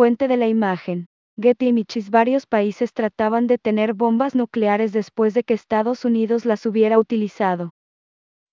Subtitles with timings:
[0.00, 1.04] Fuente de la imagen.
[1.38, 6.64] Getty Images Varios países trataban de tener bombas nucleares después de que Estados Unidos las
[6.64, 7.74] hubiera utilizado.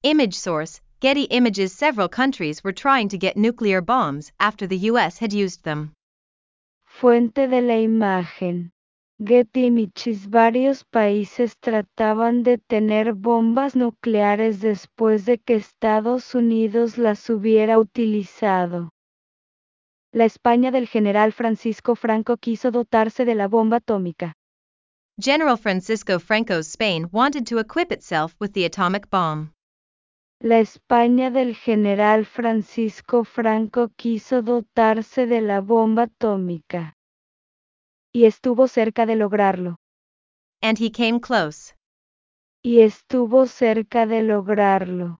[0.03, 5.21] Image source Getty Images Several countries were trying to get nuclear bombs after the US
[5.21, 5.93] had used them.
[6.85, 8.71] Fuente de la imagen.
[9.17, 17.29] Getty Images Varios países trataban de tener bombas nucleares después de que Estados Unidos las
[17.29, 18.89] hubiera utilizado.
[20.17, 24.33] La España del general Francisco Franco quiso dotarse de la bomba atómica.
[25.21, 29.51] General Francisco Franco's Spain wanted to equip itself with the atomic bomb.
[30.41, 36.95] La España del general Francisco Franco quiso dotarse de la bomba atómica.
[38.11, 39.75] Y estuvo cerca de lograrlo.
[40.63, 41.75] And he came close.
[42.63, 45.19] Y estuvo cerca de lograrlo.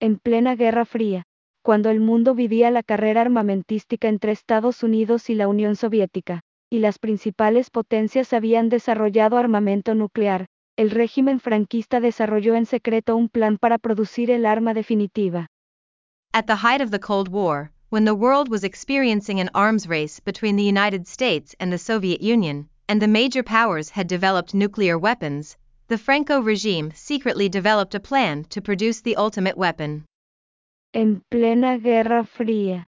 [0.00, 1.27] En plena Guerra Fría,
[1.68, 6.78] cuando el mundo vivía la carrera armamentística entre Estados Unidos y la Unión Soviética, y
[6.78, 10.46] las principales potencias habían desarrollado armamento nuclear,
[10.78, 15.48] el régimen franquista desarrolló en secreto un plan para producir el arma definitiva.
[16.32, 20.20] At the height of the Cold War, when the world was experiencing an arms race
[20.20, 24.96] between the United States and the Soviet Union, and the major powers had developed nuclear
[24.96, 30.06] weapons, the Franco regime secretly developed a plan to produce the ultimate weapon.
[30.94, 32.88] En plena Guerra Fría,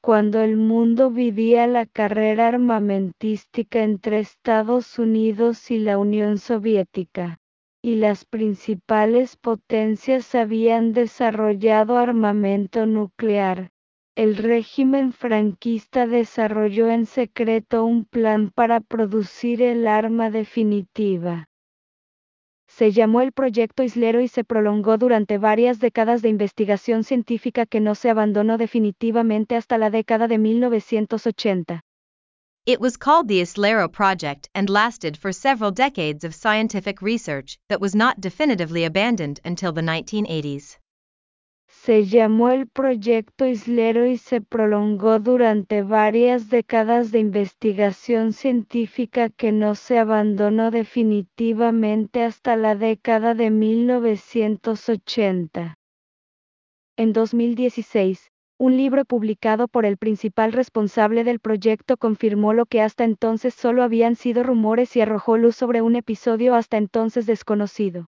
[0.00, 7.38] cuando el mundo vivía la carrera armamentística entre Estados Unidos y la Unión Soviética,
[7.82, 13.70] y las principales potencias habían desarrollado armamento nuclear,
[14.14, 21.48] el régimen franquista desarrolló en secreto un plan para producir el arma definitiva.
[22.74, 27.80] Se llamó el Proyecto Islero y se prolongó durante varias décadas de investigación científica que
[27.80, 31.82] no se abandonó definitivamente hasta la década de 1980.
[32.64, 37.80] It was called the Islero Project and lasted for several decades of scientific research that
[37.80, 40.78] was not definitively abandoned until the 1980s.
[41.74, 49.50] Se llamó el Proyecto Islero y se prolongó durante varias décadas de investigación científica que
[49.50, 55.74] no se abandonó definitivamente hasta la década de 1980.
[56.96, 63.02] En 2016, un libro publicado por el principal responsable del proyecto confirmó lo que hasta
[63.02, 68.06] entonces solo habían sido rumores y arrojó luz sobre un episodio hasta entonces desconocido.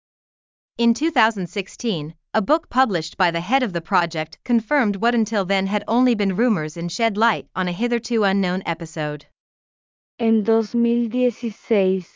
[0.79, 5.67] In 2016, a book published by the head of the project confirmed what until then
[5.67, 9.27] had only been rumors and shed light on a hitherto unknown episode.
[10.19, 12.07] En 2016,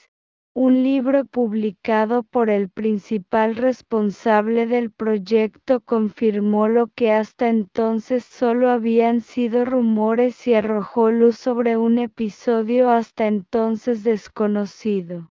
[0.55, 8.69] un libro publicado por el principal responsable del proyecto confirmó lo que hasta entonces solo
[8.69, 15.32] habían sido rumores y arrojó luz sobre un episodio hasta entonces desconocido.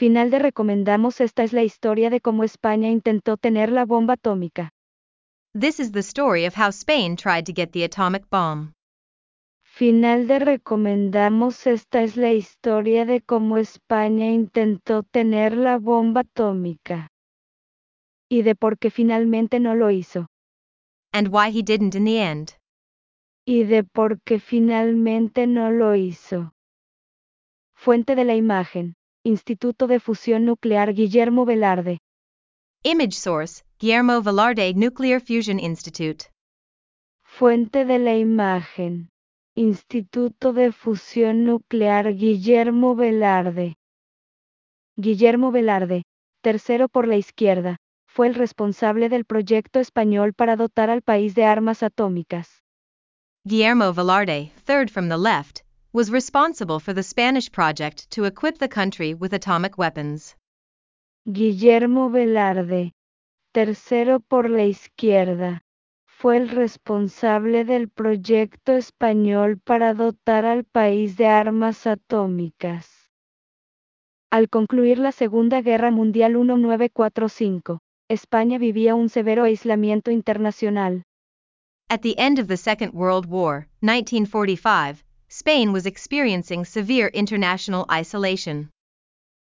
[0.00, 4.70] Final de recomendamos esta es la historia de cómo España intentó tener la bomba atómica.
[5.52, 8.72] This is the story of how Spain tried to get the atomic bomb.
[9.62, 17.08] Final de recomendamos esta es la historia de cómo España intentó tener la bomba atómica.
[18.30, 20.28] Y de por qué finalmente no lo hizo.
[21.12, 22.52] And why he didn't in the end.
[23.44, 26.54] Y de por qué finalmente no lo hizo.
[27.74, 28.94] Fuente de la imagen.
[29.24, 31.98] Instituto de Fusión Nuclear Guillermo Velarde.
[32.82, 36.30] Image source Guillermo Velarde Nuclear Fusion Institute.
[37.22, 39.10] Fuente de la imagen.
[39.54, 43.74] Instituto de Fusión Nuclear Guillermo Velarde.
[44.96, 46.04] Guillermo Velarde,
[46.42, 47.76] tercero por la izquierda,
[48.08, 52.62] fue el responsable del proyecto español para dotar al país de armas atómicas.
[53.44, 55.60] Guillermo Velarde, third from the left,
[55.92, 60.36] was responsible for the Spanish project to equip the country with atomic weapons.
[61.26, 62.92] Guillermo Velarde,
[63.52, 65.62] tercero por la izquierda,
[66.06, 72.86] fue el responsable del proyecto español para dotar al país de armas atómicas.
[74.30, 81.02] Al concluir la Segunda Guerra Mundial 1945, España vivía un severo aislamiento internacional.
[81.88, 85.04] At the end of the Second World War, 1945,
[85.40, 88.72] Spain was experiencing severe international isolation.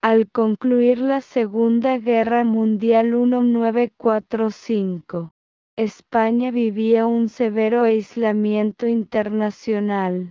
[0.00, 5.32] Al concluir la Segunda Guerra Mundial 1945,
[5.76, 10.31] España vivía un severo aislamiento internacional.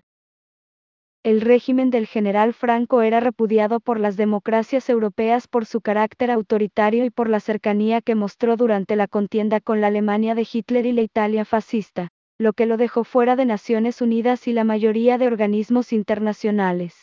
[1.21, 7.03] El régimen del general Franco era repudiado por las democracias europeas por su carácter autoritario
[7.03, 10.93] y por la cercanía que mostró durante la contienda con la Alemania de Hitler y
[10.93, 12.07] la Italia fascista
[12.41, 16.93] lo que lo dejó fuera de Naciones Unidas y la mayoría de organismos internacionales.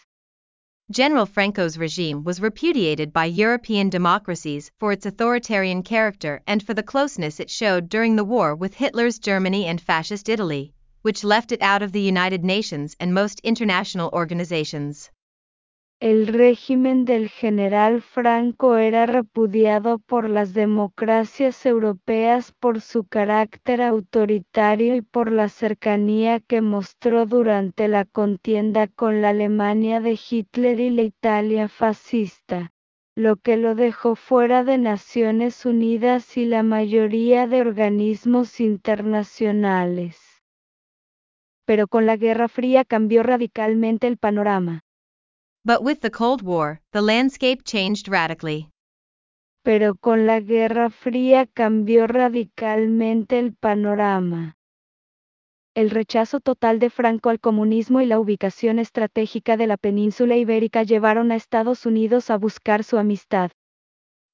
[0.90, 6.82] General Franco's regime was repudiated by European democracies for its authoritarian character and for the
[6.82, 11.62] closeness it showed during the war with Hitler's Germany and Fascist Italy, which left it
[11.62, 15.11] out of the United Nations and most international organizations.
[16.00, 24.94] El régimen del general Franco era repudiado por las democracias europeas por su carácter autoritario
[24.94, 30.90] y por la cercanía que mostró durante la contienda con la Alemania de Hitler y
[30.90, 32.70] la Italia fascista,
[33.16, 40.44] lo que lo dejó fuera de Naciones Unidas y la mayoría de organismos internacionales.
[41.66, 44.84] Pero con la Guerra Fría cambió radicalmente el panorama.
[45.69, 48.70] But with the Cold War, the landscape changed radically.
[49.65, 54.56] Pero con la Guerra Fría cambió radicalmente el panorama.
[55.75, 60.85] El rechazo total de Franco al comunismo y la ubicación estratégica de la península ibérica
[60.85, 63.50] llevaron a Estados Unidos a buscar su amistad.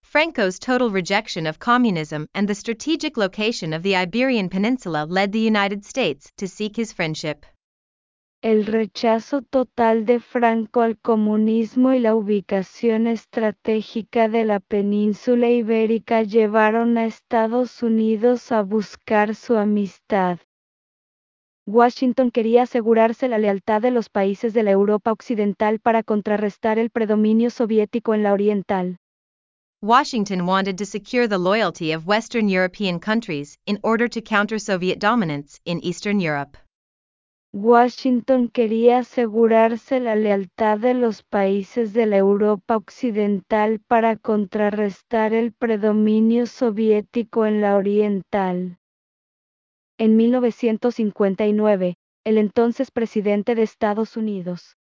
[0.04, 5.44] Franco's total rejection of communism and the strategic location of the Iberian Peninsula led the
[5.44, 7.44] United States to seek his friendship.
[8.44, 16.22] El rechazo total de Franco al comunismo y la ubicación estratégica de la península ibérica
[16.24, 20.40] llevaron a Estados Unidos a buscar su amistad.
[21.66, 26.90] Washington quería asegurarse la lealtad de los países de la Europa occidental para contrarrestar el
[26.90, 28.98] predominio soviético en la oriental.
[29.80, 34.98] Washington wanted to secure the loyalty of Western European countries in order to counter Soviet
[34.98, 36.58] dominance in Eastern Europe.
[37.56, 45.52] Washington quería asegurarse la lealtad de los países de la Europa occidental para contrarrestar el
[45.52, 48.80] predominio soviético en la oriental.
[49.98, 54.76] En 1959, el entonces presidente de Estados Unidos.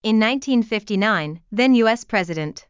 [0.00, 2.60] In 1959, then US President.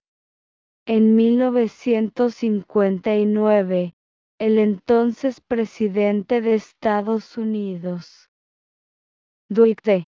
[0.86, 3.94] En 1959,
[4.38, 8.27] el entonces presidente de Estados Unidos.
[9.50, 10.04] Dwight D.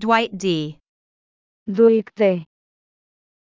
[0.00, 0.80] Dwight D.
[1.68, 2.44] Dwight D.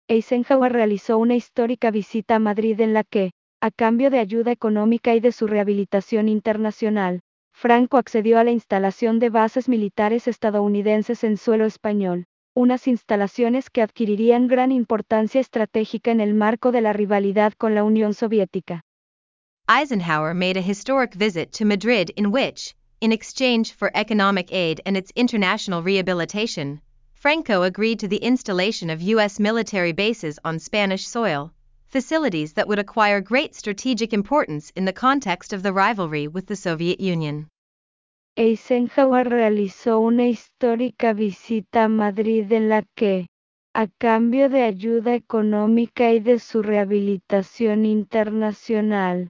[0.09, 3.31] Eisenhower realizó una histórica visita a Madrid en la que,
[3.61, 7.21] a cambio de ayuda económica y de su rehabilitación internacional,
[7.53, 13.81] Franco accedió a la instalación de bases militares estadounidenses en suelo español, unas instalaciones que
[13.81, 18.81] adquirirían gran importancia estratégica en el marco de la rivalidad con la Unión Soviética.
[19.69, 24.97] Eisenhower made a historic visit to Madrid in which, in exchange for economic aid and
[24.97, 26.81] its international rehabilitation,
[27.13, 29.39] Franco agreed to the installation of U.S.
[29.39, 31.53] military bases on Spanish soil,
[31.87, 36.55] facilities that would acquire great strategic importance in the context of the rivalry with the
[36.55, 37.47] Soviet Union.
[38.37, 43.27] Eisenhower realizó una histórica visita a Madrid en la que,
[43.75, 49.29] a cambio de ayuda económica y de su rehabilitación internacional,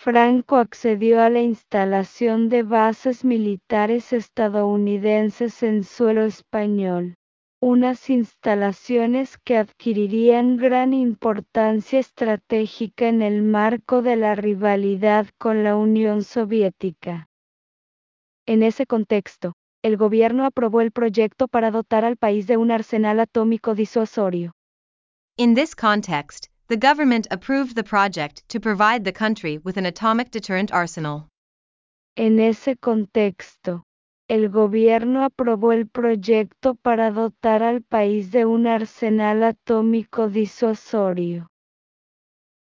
[0.00, 7.16] Franco accedió a la instalación de bases militares estadounidenses en suelo español,
[7.60, 15.74] unas instalaciones que adquirirían gran importancia estratégica en el marco de la rivalidad con la
[15.74, 17.26] Unión Soviética.
[18.46, 23.18] En ese contexto, el gobierno aprobó el proyecto para dotar al país de un arsenal
[23.18, 24.52] atómico disuasorio.
[25.36, 30.30] In this context, the government approved the project to provide the country with an atomic
[30.30, 31.26] deterrent arsenal.
[32.14, 33.84] En ese contexto,
[34.28, 41.46] el gobierno aprobó el proyecto para dotar al país de un arsenal atómico disuasorio.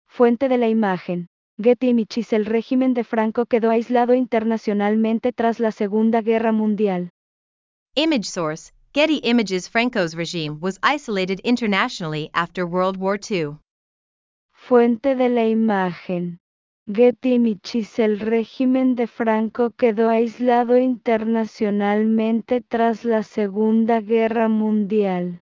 [0.05, 1.27] Fuente de la imagen.
[1.61, 7.09] Getty Images El régimen de Franco quedó aislado internacionalmente tras la Segunda Guerra Mundial.
[7.95, 13.59] Image source Getty Images Franco's regime was isolated internationally after World War II.
[14.65, 16.39] Fuente de la imagen.
[16.87, 25.41] Getty Images El régimen de Franco quedó aislado internacionalmente tras la Segunda Guerra Mundial.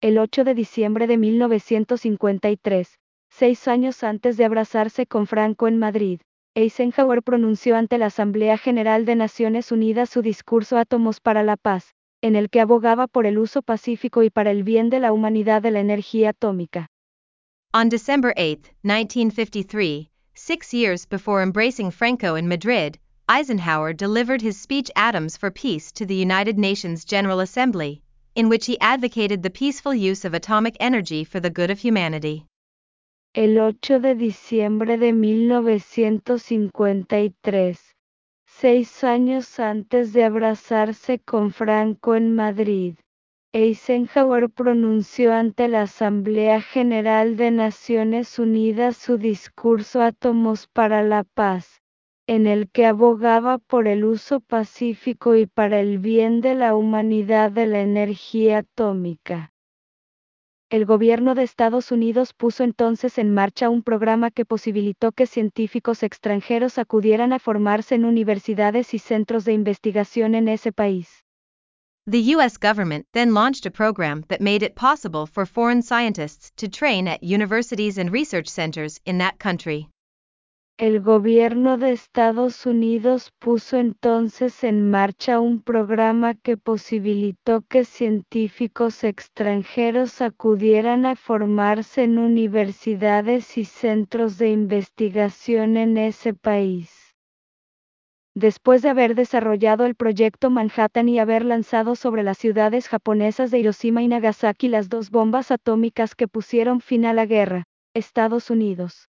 [0.00, 2.98] El 8 de diciembre de 1953,
[3.30, 6.22] seis años antes de abrazarse con Franco en Madrid,
[6.56, 11.94] Eisenhower pronunció ante la Asamblea General de Naciones Unidas su discurso Átomos para la Paz,
[12.20, 15.62] en el que abogaba por el uso pacífico y para el bien de la humanidad
[15.62, 16.88] de la energía atómica.
[17.74, 22.98] On December 8, 1953, six years before embracing Franco in Madrid,
[23.30, 28.02] Eisenhower delivered his speech Atoms for Peace to the United Nations General Assembly,
[28.34, 32.44] in which he advocated the peaceful use of atomic energy for the good of humanity.
[33.34, 37.94] El 8 de diciembre de 1953,
[38.44, 42.98] seis años antes de abrazarse con Franco en Madrid.
[43.54, 51.82] Eisenhower pronunció ante la Asamblea General de Naciones Unidas su discurso Átomos para la Paz,
[52.26, 57.50] en el que abogaba por el uso pacífico y para el bien de la humanidad
[57.50, 59.52] de la energía atómica.
[60.70, 66.02] El gobierno de Estados Unidos puso entonces en marcha un programa que posibilitó que científicos
[66.02, 71.26] extranjeros acudieran a formarse en universidades y centros de investigación en ese país.
[72.06, 76.66] The US government then launched a program that made it possible for foreign scientists to
[76.66, 79.88] train at universities and research centers in that country.
[80.78, 89.04] El gobierno de Estados Unidos puso entonces en marcha un programa que posibilitó que científicos
[89.04, 97.01] extranjeros acudieran a formarse en universidades y centros de investigación en ese país.
[98.34, 103.58] Después de haber desarrollado el proyecto Manhattan y haber lanzado sobre las ciudades japonesas de
[103.58, 109.08] Hiroshima y Nagasaki las dos bombas atómicas que pusieron fin a la guerra, Estados Unidos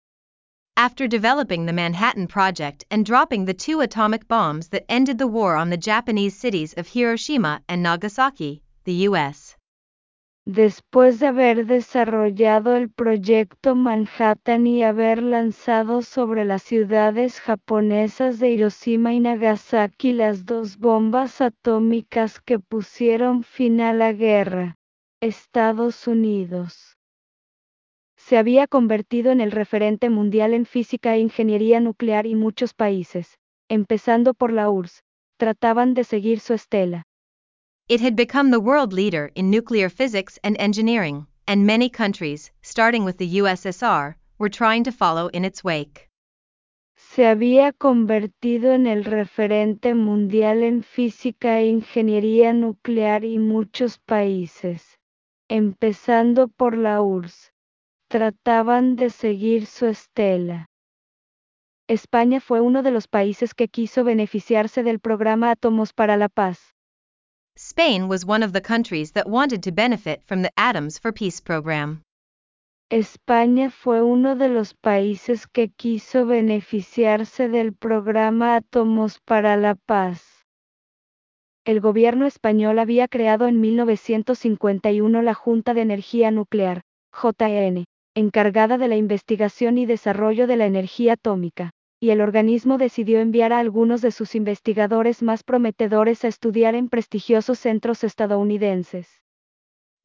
[0.78, 5.56] after developing the Manhattan Project and dropping the two atomic bombs that ended the war
[5.56, 9.45] on the Japanese cities of Hiroshima and Nagasaki, the U.S.
[10.46, 18.50] Después de haber desarrollado el proyecto Manhattan y haber lanzado sobre las ciudades japonesas de
[18.50, 24.76] Hiroshima y Nagasaki las dos bombas atómicas que pusieron fin a la guerra,
[25.20, 26.96] Estados Unidos
[28.16, 33.38] se había convertido en el referente mundial en física e ingeniería nuclear y muchos países,
[33.68, 35.04] empezando por la URSS,
[35.38, 37.04] trataban de seguir su estela.
[37.88, 43.04] It had become the world leader in nuclear physics and engineering, and many countries, starting
[43.04, 46.10] with the USSR, were trying to follow in its wake.
[46.96, 54.98] Se había convertido en el referente mundial en física e ingeniería nuclear y muchos países,
[55.48, 57.52] empezando por la URSS,
[58.08, 60.66] trataban de seguir su estela.
[61.86, 66.75] España fue uno de los países que quiso beneficiarse del programa Átomos para la Paz.
[67.58, 70.52] Spain was one of the countries that wanted to benefit from the
[71.00, 72.02] for Peace program.
[72.90, 80.44] España fue uno de los países que quiso beneficiarse del programa Átomos para la Paz.
[81.64, 88.88] El gobierno español había creado en 1951 la Junta de Energía Nuclear, JN, encargada de
[88.88, 94.02] la investigación y desarrollo de la energía atómica, y el organismo decidió enviar a algunos
[94.02, 99.06] de sus investigadores más prometedores a estudiar en prestigiosos centros estadounidenses.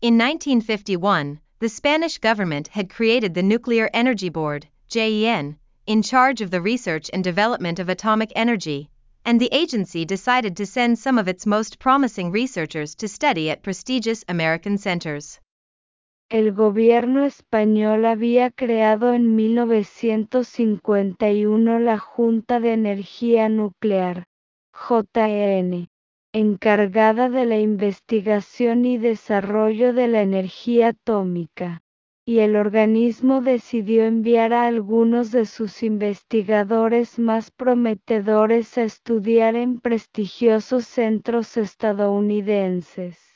[0.01, 6.49] In 1951, the Spanish government had created the Nuclear Energy Board, JEN, in charge of
[6.49, 8.89] the research and development of atomic energy,
[9.25, 13.61] and the agency decided to send some of its most promising researchers to study at
[13.61, 15.39] prestigious American centers.
[16.31, 24.23] El gobierno español había creado en 1951 la Junta de Energía Nuclear,
[24.71, 25.89] JN,
[26.31, 31.81] encargada de la investigación y desarrollo de la energía atómica,
[32.25, 39.81] y el organismo decidió enviar a algunos de sus investigadores más prometedores a estudiar en
[39.81, 43.30] prestigiosos centros estadounidenses.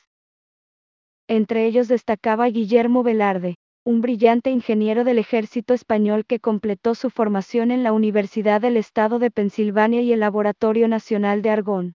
[1.28, 7.70] Entre ellos destacaba Guillermo Velarde, un brillante ingeniero del ejército español que completó su formación
[7.70, 11.94] en la Universidad del Estado de Pensilvania y el Laboratorio Nacional de Argón.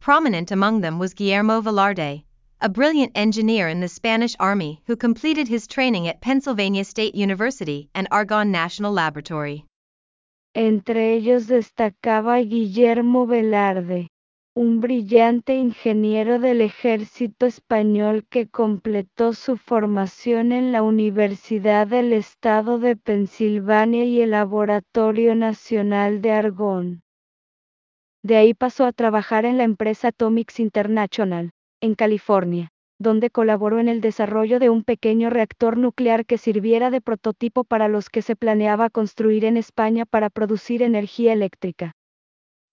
[0.00, 2.24] Prominent among them was Guillermo Velarde,
[2.60, 7.88] a brilliant engineer in the Spanish Army who completed his training at Pennsylvania State University
[7.94, 9.64] and Argonne National Laboratory.
[10.54, 14.08] Entre ellos destacaba Guillermo Velarde,
[14.58, 22.80] un brillante ingeniero del ejército español que completó su formación en la Universidad del Estado
[22.80, 27.02] de Pensilvania y el Laboratorio Nacional de Argón.
[28.24, 33.88] De ahí pasó a trabajar en la empresa Atomics International, en California, donde colaboró en
[33.88, 38.34] el desarrollo de un pequeño reactor nuclear que sirviera de prototipo para los que se
[38.34, 41.94] planeaba construir en España para producir energía eléctrica.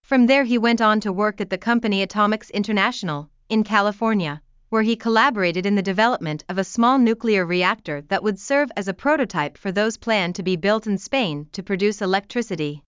[0.05, 4.83] From there, he went on to work at the company Atomics International, in California, where
[4.83, 8.93] he collaborated in the development of a small nuclear reactor that would serve as a
[8.93, 12.83] prototype for those planned to be built in Spain to produce electricity.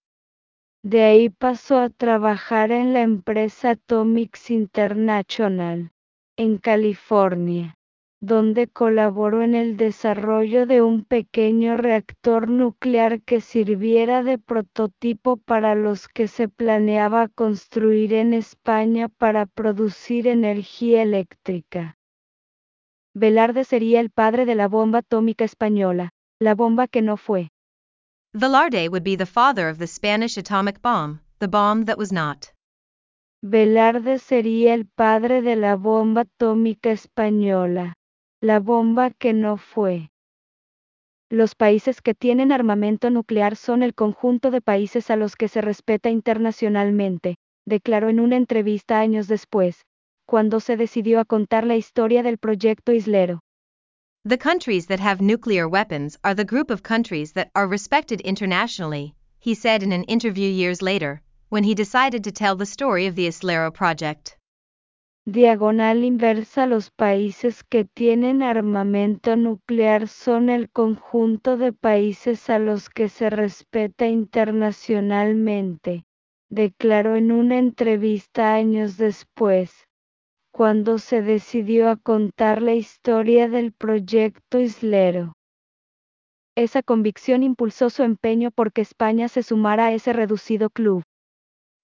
[0.88, 5.89] De ahí pasó a trabajar en la empresa Atomics International,
[6.38, 7.74] en California,
[8.19, 15.75] donde colaboró en el desarrollo de un pequeño reactor nuclear que sirviera de prototipo para
[15.75, 21.95] los que se planeaba construir en España para producir energía eléctrica.
[23.13, 27.50] Velarde sería el padre de la bomba atómica española, la bomba que no fue.
[28.33, 32.47] Velarde would be the father of the Spanish atomic bomb, the bomb that was not.
[33.43, 37.93] Velarde sería el padre de la bomba atómica española,
[38.41, 40.12] la bomba que no fue.
[41.29, 45.60] Los países que tienen armamento nuclear son el conjunto de países a los que se
[45.62, 49.82] respeta internacionalmente, declaró en una entrevista años después,
[50.27, 53.39] cuando se decidió a contar la historia del proyecto Islero.
[54.24, 59.15] The countries that have nuclear weapons are the group of countries that are respected internationally,
[59.39, 63.15] he said in an interview years later, when he decided to tell the story of
[63.15, 64.37] the Islero project.
[65.29, 72.89] Diagonal inversa Los países que tienen armamento nuclear son el conjunto de países a los
[72.89, 76.05] que se respeta internacionalmente,
[76.50, 79.74] declaró en una entrevista años después,
[80.53, 85.34] cuando se decidió a contar la historia del proyecto Islero.
[86.55, 91.03] Esa convicción impulsó su empeño porque España se sumara a ese reducido club.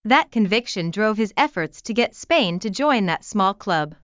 [0.06, 3.96] That conviction drove his efforts to get Spain to join that small club.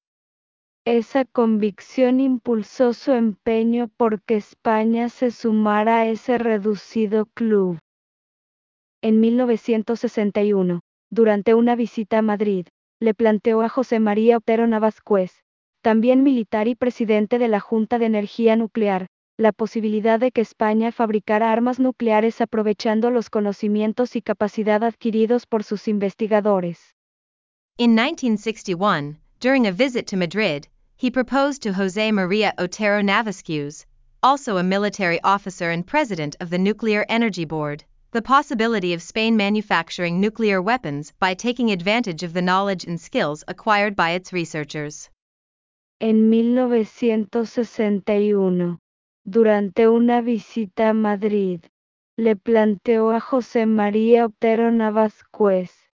[0.85, 7.79] Esa convicción impulsó su empeño porque España se sumara a ese reducido club.
[9.01, 10.79] En 1961,
[11.11, 12.67] durante una visita a Madrid,
[13.01, 15.43] le planteó a José María Otero Navascués,
[15.81, 19.07] también militar y presidente de la Junta de Energía Nuclear,
[19.39, 25.63] la posibilidad de que España fabricara armas nucleares aprovechando los conocimientos y capacidad adquiridos por
[25.63, 26.93] sus investigadores.
[27.77, 30.67] In 1961, during a visit to Madrid,
[30.97, 33.85] he proposed to José María Otero Navascues,
[34.21, 39.37] also a military officer and president of the Nuclear Energy Board, the possibility of Spain
[39.37, 45.09] manufacturing nuclear weapons by taking advantage of the knowledge and skills acquired by its researchers.
[46.01, 48.77] En 1961,
[49.29, 51.61] durante una visita a Madrid,
[52.17, 55.91] le planteó a José María Otero Navascués,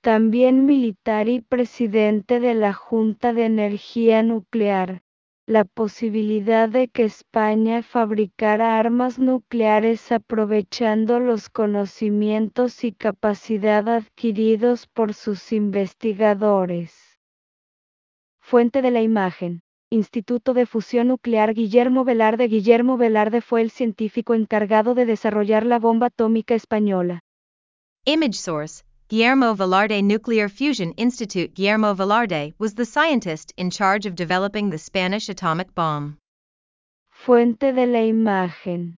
[0.00, 5.02] también militar y presidente de la Junta de Energía Nuclear,
[5.44, 15.14] la posibilidad de que España fabricara armas nucleares aprovechando los conocimientos y capacidad adquiridos por
[15.14, 17.18] sus investigadores.
[18.40, 19.62] Fuente de la imagen.
[19.90, 25.78] Instituto de Fusión Nuclear Guillermo Velarde Guillermo Velarde fue el científico encargado de desarrollar la
[25.78, 27.20] bomba atómica española.
[28.04, 34.14] Image source Guillermo Velarde Nuclear Fusion Institute Guillermo Velarde was the scientist in charge of
[34.14, 36.18] developing the Spanish atomic bomb.
[37.10, 38.97] Fuente de la imagen.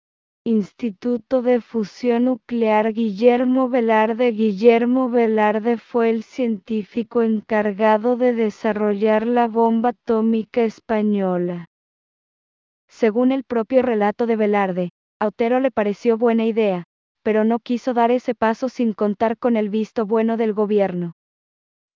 [0.49, 9.47] Instituto de Fusión Nuclear Guillermo Velarde Guillermo Velarde fue el científico encargado de desarrollar la
[9.47, 11.67] bomba atómica española.
[12.87, 14.89] Según el propio relato de Velarde,
[15.21, 16.85] Otero le pareció buena idea,
[17.21, 21.13] pero no quiso dar ese paso sin contar con el visto bueno del gobierno.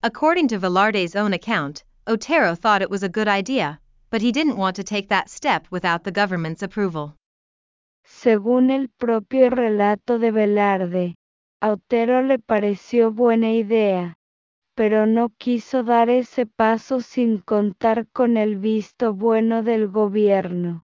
[0.04, 3.80] According to Velarde's own account, Otero thought it was a good idea,
[4.12, 7.16] but he didn't want to take that step without the government's approval.
[8.24, 11.16] Según el propio relato de Velarde,
[11.60, 14.14] a Otero le pareció buena idea,
[14.76, 20.86] pero no quiso dar ese paso sin contar con el visto bueno del gobierno.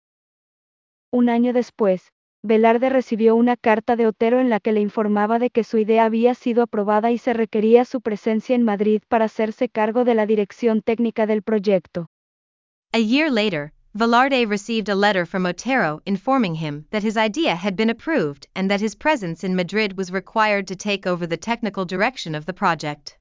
[1.10, 5.48] Un año después, Velarde recibió una carta de Otero en la que le informaba de
[5.48, 9.70] que su idea había sido aprobada y se requería su presencia en Madrid para hacerse
[9.70, 12.10] cargo de la dirección técnica del proyecto.
[12.92, 17.76] A year later, Velarde received a letter from Otero informing him that his idea had
[17.76, 21.84] been approved and that his presence in Madrid was required to take over the technical
[21.84, 23.18] direction of the project.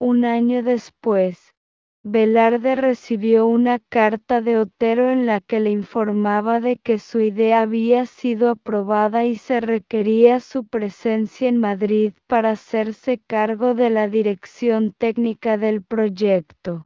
[0.00, 1.52] Un año después,
[2.04, 7.62] Velarde recibió una carta de Otero en la que le informaba de que su idea
[7.62, 14.08] había sido aprobada y se requería su presencia en Madrid para hacerse cargo de la
[14.08, 16.85] dirección técnica del proyecto.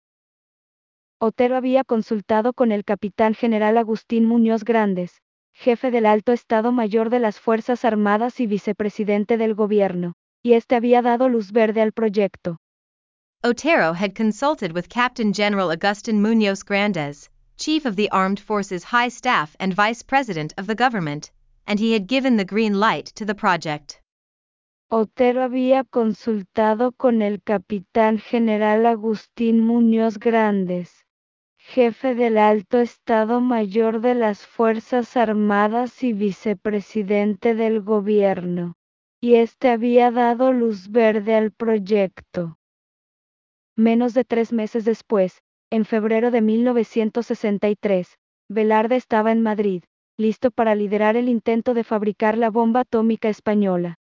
[1.23, 5.21] Otero había consultado con el capitán general Agustín Muñoz Grandes,
[5.53, 10.77] jefe del Alto Estado Mayor de las Fuerzas Armadas y vicepresidente del gobierno, y este
[10.77, 12.57] había dado luz verde al proyecto.
[13.45, 17.29] Otero had consulted with Captain General Agustin Muñoz Grandes,
[17.59, 21.31] Chief of the Armed Forces High Staff and Vice President of the government,
[21.67, 24.01] and he had given the green light to the project.
[24.91, 31.00] Otero había consultado con el capitán general Agustín Muñoz Grandes,
[31.71, 38.75] jefe del Alto Estado Mayor de las Fuerzas Armadas y vicepresidente del gobierno,
[39.21, 42.59] y este había dado luz verde al proyecto.
[43.77, 49.85] Menos de tres meses después, en febrero de 1963, Velarde estaba en Madrid,
[50.19, 53.95] listo para liderar el intento de fabricar la bomba atómica española.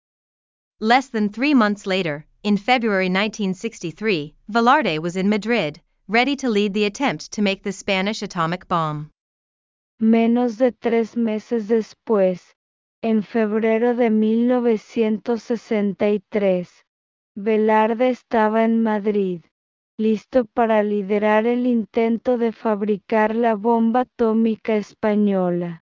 [0.80, 5.80] Less than three months later, in February 1963, Velarde was in Madrid,
[6.10, 9.12] ready to lead the attempt to make the Spanish atomic bomb.
[10.00, 12.56] Menos de tres meses después,
[13.00, 16.84] en febrero de 1963,
[17.36, 19.42] Velarde estaba en Madrid,
[19.98, 25.84] listo para liderar el intento de fabricar la bomba atómica española.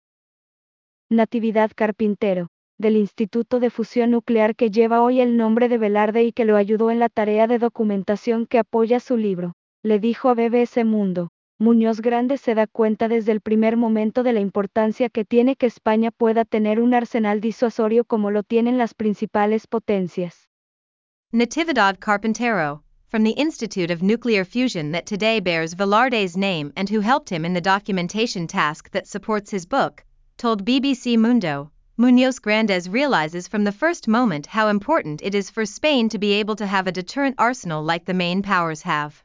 [1.09, 6.33] Natividad Carpintero, del Instituto de Fusión Nuclear que lleva hoy el nombre de Velarde y
[6.33, 10.33] que lo ayudó en la tarea de documentación que apoya su libro le dijo a
[10.33, 11.29] BBC Mundo.
[11.57, 15.67] Muñoz Grande se da cuenta desde el primer momento de la importancia que tiene que
[15.67, 20.49] España pueda tener un arsenal disuasorio como lo tienen las principales potencias.
[21.31, 26.99] Natividad Carpintero, from the Institute of Nuclear Fusion that today bears Velarde's name and who
[26.99, 30.03] helped him in the documentation task that supports his book,
[30.37, 35.65] told BBC Mundo, Muñoz Grandes realizes from the first moment how important it is for
[35.65, 39.23] Spain to be able to have a deterrent arsenal like the main powers have.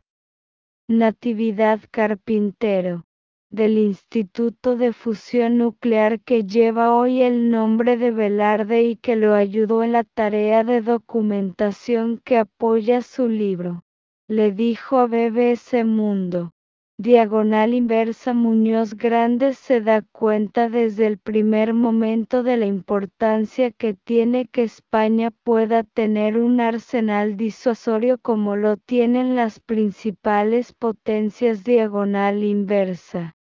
[0.87, 3.05] Natividad Carpintero,
[3.51, 9.33] del Instituto de Fusión Nuclear que lleva hoy el nombre de Velarde y que lo
[9.33, 13.83] ayudó en la tarea de documentación que apoya su libro,
[14.29, 16.53] le dijo a BBC Mundo.
[16.97, 23.95] Diagonal inversa Muñoz Grandes se da cuenta desde el primer momento de la importancia que
[23.95, 32.45] tiene que España pueda tener un arsenal disuasorio como lo tienen las principales potencias diagonal
[32.45, 33.35] inversa.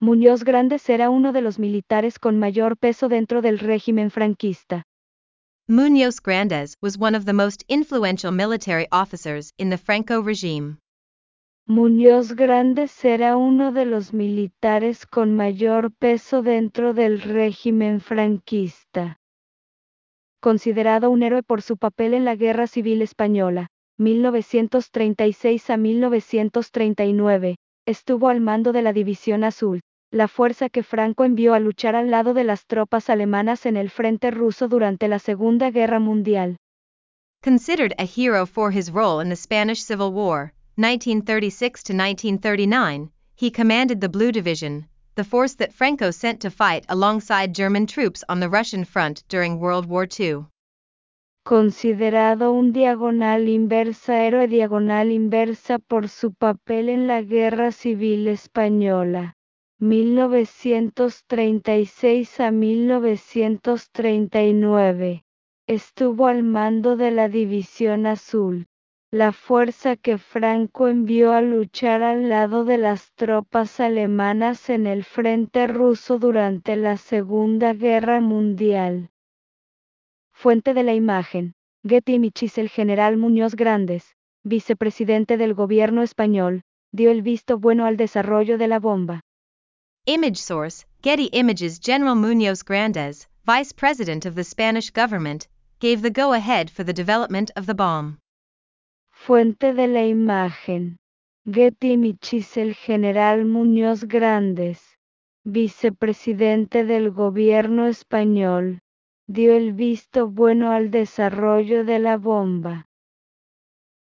[0.00, 4.84] Muñoz Grandes era uno de los militares con mayor peso dentro del régimen franquista.
[5.68, 10.78] Muñoz Grandes was one of the most influential military officers in the Franco regime.
[11.70, 19.20] Muñoz Grandes era uno de los militares con mayor peso dentro del régimen franquista.
[20.40, 27.54] Considerado un héroe por su papel en la Guerra Civil Española, 1936 a 1939,
[27.86, 29.80] estuvo al mando de la División Azul,
[30.10, 33.90] la fuerza que Franco envió a luchar al lado de las tropas alemanas en el
[33.90, 36.56] frente ruso durante la Segunda Guerra Mundial.
[37.44, 43.50] Considered a hero for his role in the Spanish Civil War, 1936 to 1939, he
[43.50, 48.38] commanded the Blue Division, the force that Franco sent to fight alongside German troops on
[48.38, 50.44] the Russian front during World War II.
[51.44, 59.34] Considerado un diagonal inversa héroe diagonal inversa por su papel en la Guerra Civil Española.
[59.80, 65.24] 1936 a 1939.
[65.66, 68.69] Estuvo al mando de la División Azul
[69.12, 75.02] la fuerza que Franco envió a luchar al lado de las tropas alemanas en el
[75.02, 79.10] frente ruso durante la Segunda Guerra Mundial.
[80.32, 81.54] Fuente de la imagen.
[81.84, 87.96] Getty Images El general Muñoz Grandes, vicepresidente del gobierno español, dio el visto bueno al
[87.96, 89.22] desarrollo de la bomba.
[90.06, 95.48] Image source, Getty Images General Muñoz Grandes, vice president of the Spanish government,
[95.80, 98.18] gave the go-ahead for the development of the bomb.
[99.22, 100.96] Fuente de la imagen.
[101.44, 104.96] Getty Michis el general Muñoz Grandes,
[105.44, 108.80] vicepresidente del gobierno español,
[109.28, 112.86] dio el visto bueno al desarrollo de la bomba.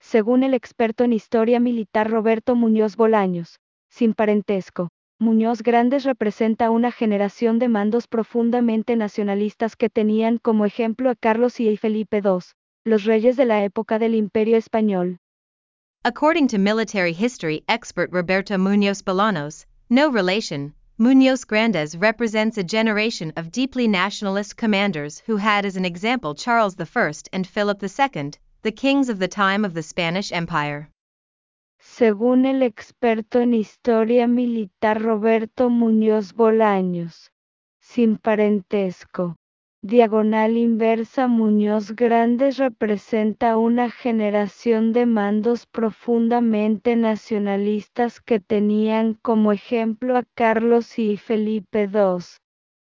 [0.01, 4.89] Según el experto en historia militar Roberto Muñoz Bolaños, sin parentesco,
[5.21, 11.61] Muñoz Grandes representa una generación de mandos profundamente nacionalistas que tenían como ejemplo a Carlos
[11.61, 12.41] y Felipe II,
[12.87, 15.19] los reyes de la época del Imperio Español.
[16.05, 23.33] According to military history expert Roberto Muñoz Bolanos, no relation, Muñoz Grandes represents a generation
[23.37, 28.71] of deeply nationalist commanders who had as an example Charles I and Philip II, the
[28.73, 30.91] kings of the time of the Spanish Empire.
[31.81, 37.31] Según el experto en historia militar Roberto Muñoz Bolaños,
[37.81, 39.37] sin parentesco,
[39.85, 50.17] diagonal inversa Muñoz Grandes representa una generación de mandos profundamente nacionalistas que tenían como ejemplo
[50.17, 52.25] a Carlos y Felipe II,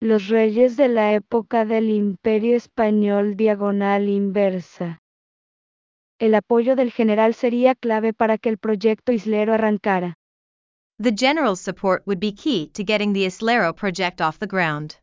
[0.01, 5.01] los reyes de la época del Imperio Español diagonal inversa.
[6.21, 10.15] El apoyo del general sería clave para que el proyecto islero arrancara.
[11.03, 15.01] The general's support would be key to getting the Islero project off the ground.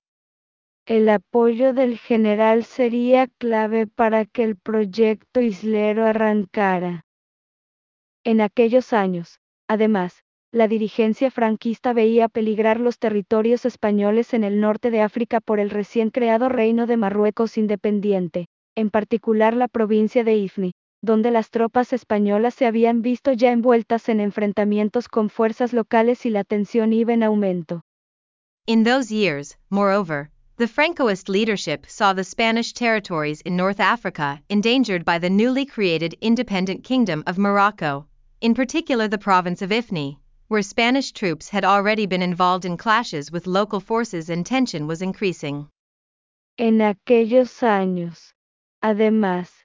[0.92, 7.06] El apoyo del general sería clave para que el proyecto Islero arrancara.
[8.26, 14.92] En aquellos años, además, la dirigencia franquista veía peligrar los territorios españoles en el norte
[14.92, 20.36] de África por el recién creado Reino de Marruecos independiente, en particular la provincia de
[20.36, 26.26] Ifni, donde las tropas españolas se habían visto ya envueltas en enfrentamientos con fuerzas locales
[26.26, 27.80] y la tensión iba en aumento.
[28.66, 35.04] In those years, moreover, the Francoist leadership saw the Spanish territories in North Africa endangered
[35.04, 38.06] by the newly created independent kingdom of Morocco,
[38.42, 40.20] in particular the province of Ifni,
[40.50, 45.02] where Spanish troops had already been involved in clashes with local forces and tension was
[45.02, 45.68] increasing.
[46.60, 48.32] En aquellos años,
[48.84, 49.61] además,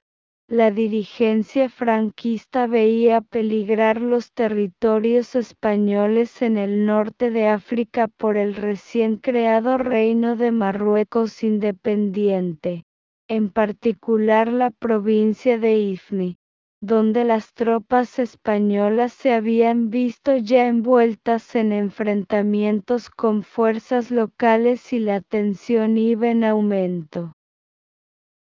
[0.49, 8.55] la dirigencia franquista veía peligrar los territorios españoles en el norte de África por el
[8.55, 12.85] recién creado Reino de Marruecos independiente,
[13.27, 16.37] en particular la provincia de Ifni,
[16.81, 24.99] donde las tropas españolas se habían visto ya envueltas en enfrentamientos con fuerzas locales y
[24.99, 27.36] la tensión iba en aumento.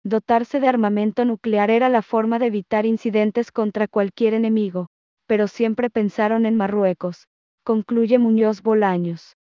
[0.08, 4.86] Dotarse de armamento nuclear era la forma de evitar incidentes contra cualquier enemigo,
[5.26, 7.26] pero siempre pensaron en Marruecos,
[7.64, 9.34] concluye Muñoz Bolaños.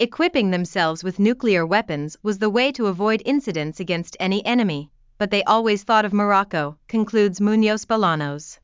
[0.00, 5.30] Equipping themselves with nuclear weapons was the way to avoid incidents against any enemy, but
[5.30, 8.58] they always thought of Morocco, concludes Muñoz Bolaños.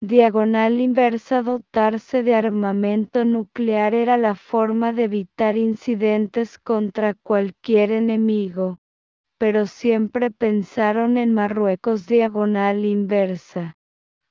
[0.00, 8.78] Diagonal inversa Dotarse de armamento nuclear era la forma de evitar incidentes contra cualquier enemigo,
[9.38, 13.74] pero siempre pensaron en Marruecos diagonal inversa.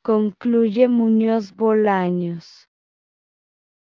[0.04, 2.70] Concluye Muñoz Bolaños.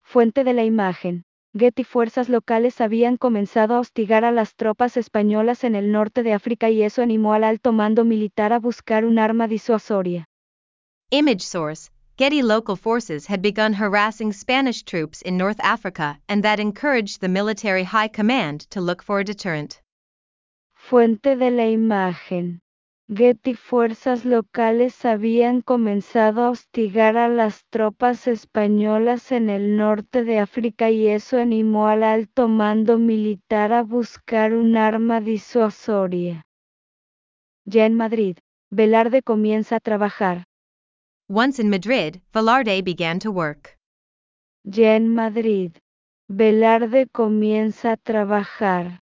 [0.02, 1.24] Fuente de la imagen.
[1.54, 6.34] Getty fuerzas locales habían comenzado a hostigar a las tropas españolas en el norte de
[6.34, 10.26] África y eso animó al alto mando militar a buscar un arma disuasoria.
[11.12, 16.60] Image source Getty local forces had begun harassing Spanish troops in North Africa and that
[16.60, 19.82] encouraged the military high command to look for a deterrent.
[20.90, 22.62] Fuente de la imagen.
[23.08, 30.40] Getty fuerzas locales habían comenzado a hostigar a las tropas españolas en el norte de
[30.40, 36.42] África y eso animó al alto mando militar a buscar un arma disuasoria.
[37.66, 38.38] Ya en Madrid,
[38.72, 40.46] Velarde comienza a trabajar.
[41.30, 43.78] Once in Madrid, Velarde began to work.
[44.64, 45.72] Ya en Madrid,
[46.28, 49.02] Velarde comienza a trabajar.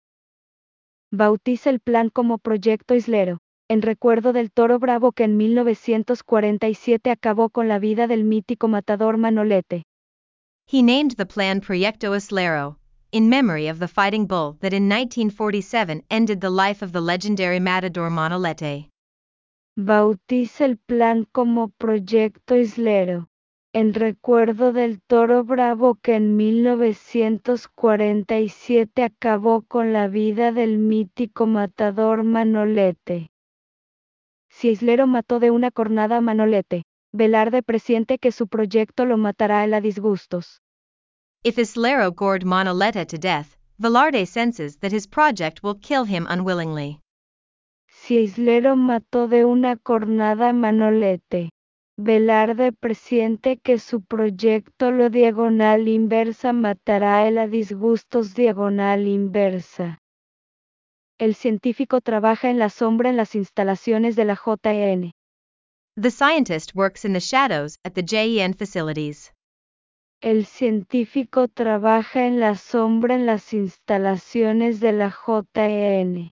[1.12, 7.50] Bautiza el plan como Proyecto Islero, en recuerdo del toro bravo que en 1947 acabó
[7.50, 9.84] con la vida del mítico matador Manolete.
[10.72, 12.78] He named the plan Proyecto Islero,
[13.12, 17.60] in memory of the fighting bull that in 1947 ended the life of the legendary
[17.60, 18.90] matador Manolete.
[19.76, 23.29] Bautiza el plan como Proyecto Islero,
[23.74, 32.24] en recuerdo del toro bravo que en 1947 acabó con la vida del mítico matador
[32.24, 33.30] Manolete.
[34.50, 39.62] Si Islero mató de una cornada a Manolete, Velarde presiente que su proyecto lo matará
[39.62, 40.62] a la disgustos.
[41.44, 47.00] If Islero gored Manolete to death, Velarde senses that his project will kill him unwillingly.
[47.88, 51.50] Si Islero mató de una cornada a Manolete,
[52.02, 60.00] Velarde presiente que su proyecto lo diagonal inversa matará el a disgustos diagonal inversa.
[61.18, 65.12] El científico trabaja en la sombra en las instalaciones de la JEN.
[66.02, 69.34] The scientist works in the shadows at the JEN facilities.
[70.22, 76.32] El científico trabaja en la sombra en las instalaciones de la JEN.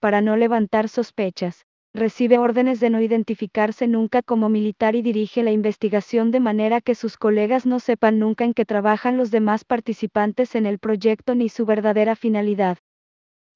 [0.00, 5.52] Para no levantar sospechas, recibe órdenes de no identificarse nunca como militar y dirige la
[5.52, 10.56] investigación de manera que sus colegas no sepan nunca en qué trabajan los demás participantes
[10.56, 12.78] en el proyecto ni su verdadera finalidad.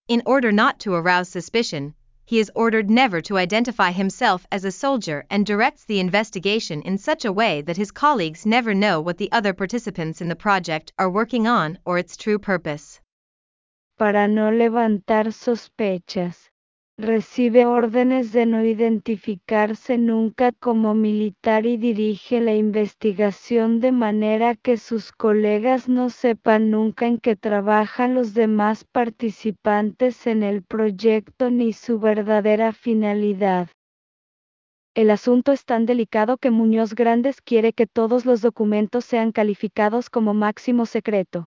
[0.07, 4.71] In order not to arouse suspicion, he is ordered never to identify himself as a
[4.71, 9.17] soldier and directs the investigation in such a way that his colleagues never know what
[9.19, 13.01] the other participants in the project are working on or its true purpose.
[13.99, 16.51] Para no levantar sospechas,
[16.99, 24.77] recibe órdenes de no identificarse nunca como militar y dirige la investigación de manera que
[24.77, 31.73] sus colegas no sepan nunca en qué trabajan los demás participantes en el proyecto ni
[31.73, 33.69] su verdadera finalidad.
[34.97, 40.11] El asunto es tan delicado que Muñoz Grandes quiere que todos los documentos sean calificados
[40.11, 41.45] como máximo secreto.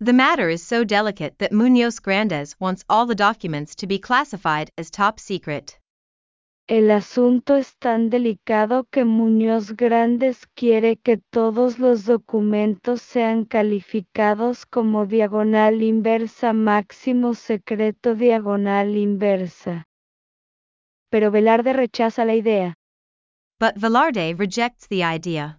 [0.00, 4.70] The matter is so delicate that Muñoz Grandes wants all the documents to be classified
[4.78, 5.76] as top secret.
[6.68, 14.64] El asunto es tan delicado que Muñoz Grandes quiere que todos los documentos sean calificados
[14.66, 19.86] como diagonal inversa máximo secreto diagonal inversa.
[21.10, 22.74] Pero Velarde rechaza la idea.
[23.58, 25.58] But Velarde rejects the idea.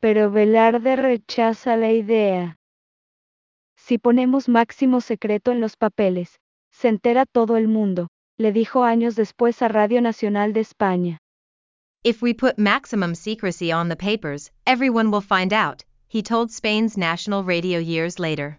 [0.00, 2.56] Pero Velarde rechaza la idea.
[3.86, 9.14] Si ponemos máximo secreto en los papeles, se entera todo el mundo, le dijo años
[9.14, 11.18] después a Radio Nacional de España.
[12.02, 16.96] If we put maximum secrecy on the papers, everyone will find out, he told Spain's
[16.96, 18.58] national radio years later.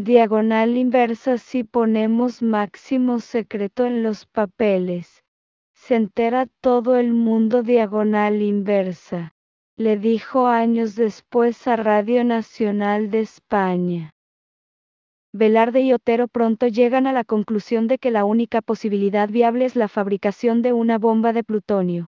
[0.00, 5.22] Diagonal inversa si ponemos máximo secreto en los papeles.
[5.74, 9.30] Se entera todo el mundo diagonal inversa.
[9.76, 14.10] Le dijo años después a Radio Nacional de España.
[15.36, 19.74] Velarde y Otero pronto llegan a la conclusión de que la única posibilidad viable es
[19.74, 22.06] la fabricación de una bomba de plutonio.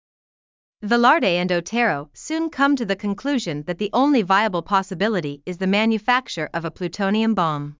[0.82, 5.66] Velarde and Otero soon come to the conclusion that the only viable possibility is the
[5.66, 7.78] manufacture of a plutonium bomb.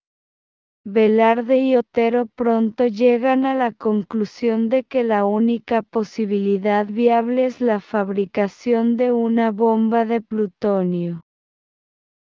[0.87, 7.61] Velarde y Otero pronto llegan a la conclusión de que la única posibilidad viable es
[7.61, 11.21] la fabricación de una bomba de plutonio.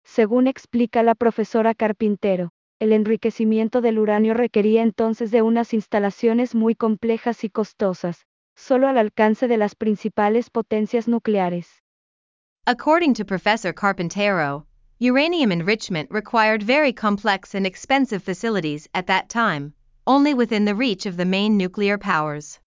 [0.04, 6.76] Según explica la profesora Carpintero, el enriquecimiento del uranio requería entonces de unas instalaciones muy
[6.76, 11.84] complejas y costosas, solo al alcance de las principales potencias nucleares.
[12.66, 14.66] According to Professor Carpintero,
[15.00, 19.74] uranium enrichment required very complex and expensive facilities at that time,
[20.08, 22.60] only within the reach of the main nuclear powers.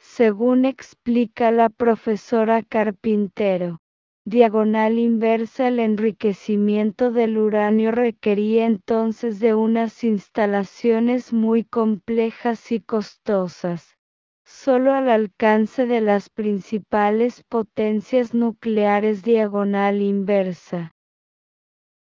[0.00, 3.78] Según explica la profesora Carpintero,
[4.26, 13.96] diagonal inversa el enriquecimiento del uranio requería entonces de unas instalaciones muy complejas y costosas,
[14.44, 20.92] solo al alcance de las principales potencias nucleares diagonal inversa.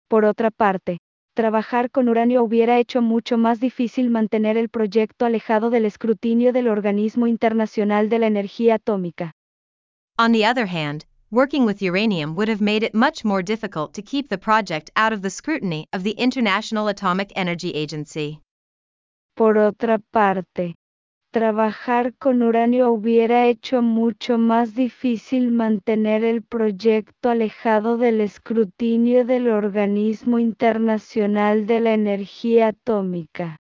[0.07, 0.99] Por otra parte,
[1.35, 6.67] trabajar con uranio hubiera hecho mucho más difícil mantener el proyecto alejado del escrutinio del
[6.67, 9.33] Organismo Internacional de la Energía Atómica.
[10.17, 14.01] On the other hand, working with uranium would have made it much more difficult to
[14.01, 18.39] keep the project out of the scrutiny of the International Atomic Energy Agency.
[19.35, 20.75] Por otra parte,
[21.31, 29.49] trabajar con uranio hubiera hecho mucho más difícil mantener el proyecto alejado del escrutinio del
[29.49, 33.57] Organismo Internacional de la Energía Atómica.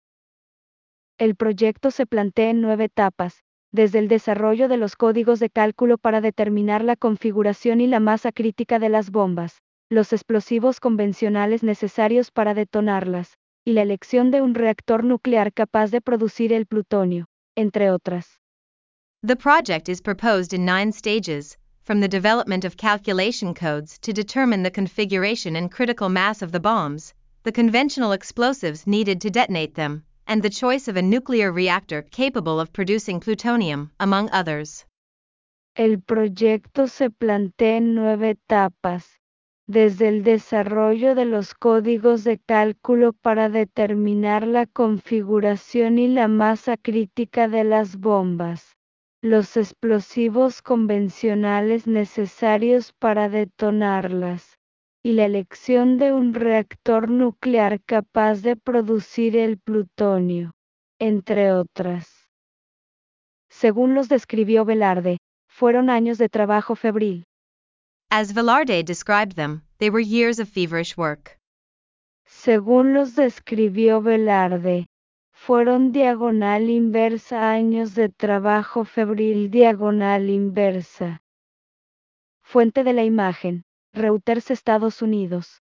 [1.18, 3.42] El proyecto se plantea en nueve etapas,
[3.76, 8.32] desde el desarrollo de los códigos de cálculo para determinar la configuración y la masa
[8.32, 14.54] crítica de las bombas, los explosivos convencionales necesarios para detonarlas, y la elección de un
[14.54, 18.40] reactor nuclear capaz de producir el plutonio, entre otras.
[19.24, 24.62] The project is proposed in nine stages, from the development of calculation codes to determine
[24.62, 30.02] the configuration and critical mass of the bombs, the conventional explosives needed to detonate them,
[30.26, 34.86] and the choice of a nuclear reactor capable of producing plutonium, among others.
[35.76, 39.20] El proyecto se plantea en nueve etapas,
[39.66, 46.76] desde el desarrollo de los códigos de cálculo para determinar la configuración y la masa
[46.76, 48.76] crítica de las bombas,
[49.22, 54.55] los explosivos convencionales necesarios para detonarlas,
[55.06, 60.50] y la elección de un reactor nuclear capaz de producir el plutonio,
[60.98, 62.28] entre otras.
[63.48, 67.22] Según los describió Velarde, fueron años de trabajo febril.
[68.10, 71.38] As Velarde described them, they were years of feverish work.
[72.24, 74.86] Según los describió Velarde,
[75.30, 81.22] fueron diagonal inversa años de trabajo febril diagonal inversa.
[82.42, 83.62] Fuente de la imagen.
[83.96, 85.62] Reuters Estados Unidos.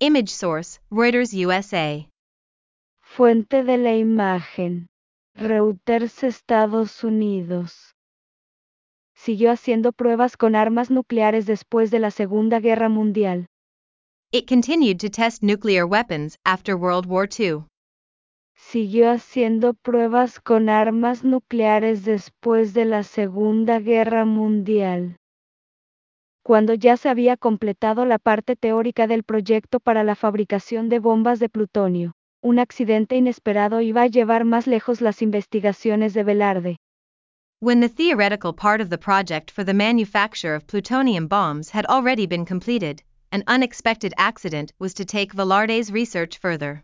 [0.00, 2.08] Image source, Reuters USA.
[3.02, 4.86] Fuente de la imagen.
[5.34, 7.94] Reuters Estados Unidos.
[9.14, 13.44] Siguió haciendo pruebas con armas nucleares después de la Segunda Guerra Mundial.
[14.32, 17.66] It continued to test nuclear weapons after World War II.
[18.54, 25.18] Siguió haciendo pruebas con armas nucleares después de la Segunda Guerra Mundial
[26.42, 31.38] cuando ya se había completado la parte teórica del proyecto para la fabricación de bombas
[31.38, 32.12] de plutonio.
[32.42, 36.76] Un accidente inesperado iba a llevar más lejos las investigaciones de Velarde.
[37.60, 42.26] When the theoretical part of the project for the manufacture of plutonium bombs had already
[42.26, 46.82] been completed, an unexpected accident was to take Velarde's research further.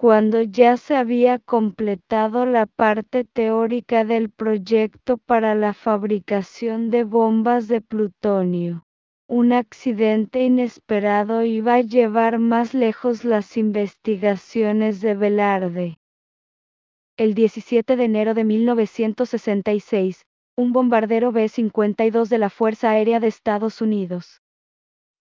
[0.00, 7.66] Cuando ya se había completado la parte teórica del proyecto para la fabricación de bombas
[7.66, 8.84] de plutonio,
[9.26, 15.98] un accidente inesperado iba a llevar más lejos las investigaciones de Velarde.
[17.16, 20.22] El 17 de enero de 1966,
[20.56, 24.42] un bombardero B-52 de la Fuerza Aérea de Estados Unidos.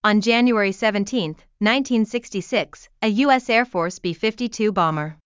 [0.03, 3.49] On January 17, 1966, a U.S.
[3.49, 5.17] Air Force B-52 bomber.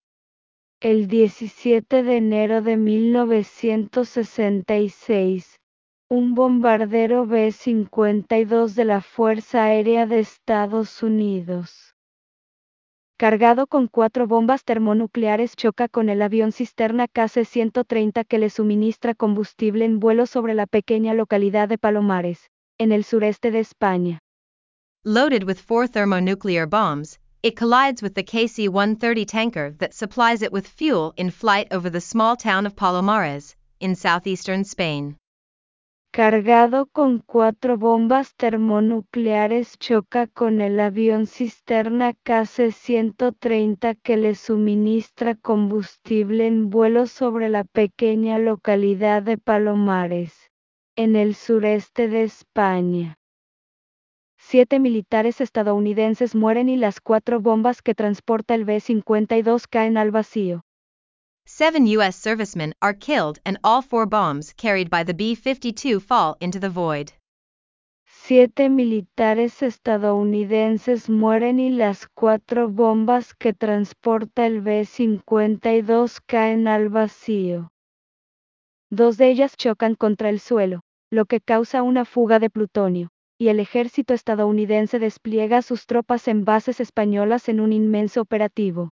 [0.81, 5.57] El 17 de enero de 1966,
[6.09, 11.91] un bombardero B-52 de la Fuerza Aérea de Estados Unidos
[13.21, 19.85] cargado con cuatro bombas termonucleares, choca con el avión cisterna KC-130 que le suministra combustible
[19.85, 22.49] en vuelo sobre la pequeña localidad de Palomares,
[22.79, 24.21] en el sureste de España.
[25.05, 30.67] Loaded with four thermonuclear bombs, it collides with the KC-130 tanker that supplies it with
[30.67, 35.17] fuel in flight over the small town of Palomares, in southeastern Spain
[36.11, 46.47] cargado con cuatro bombas termonucleares choca con el avión cisterna KC-130 que le suministra combustible
[46.47, 50.33] en vuelo sobre la pequeña localidad de Palomares,
[50.97, 53.17] en el sureste de España.
[54.51, 60.65] Siete militares estadounidenses mueren y las cuatro bombas que transporta el B-52 caen al vacío.
[61.45, 62.19] Seven U.S.
[62.19, 67.13] servicemen are killed and all four bombs carried by the B-52 fall into the void.
[68.05, 77.69] Siete militares estadounidenses mueren y las cuatro bombas que transporta el B-52 caen al vacío.
[78.89, 83.10] Dos de ellas chocan contra el suelo, lo que causa una fuga de plutonio,
[83.41, 88.91] y el ejército estadounidense despliega sus tropas en bases españolas en un inmenso operativo.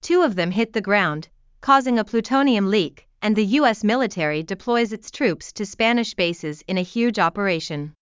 [0.00, 1.28] Two of them hit the ground,
[1.60, 3.84] causing a plutonium leak, and the U.S.
[3.84, 7.92] military deploys its troops to Spanish bases in a huge operation.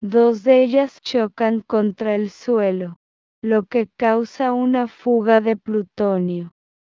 [0.00, 2.96] Dos de ellas chocan contra el suelo,
[3.42, 6.50] lo que causa una fuga de plutonio,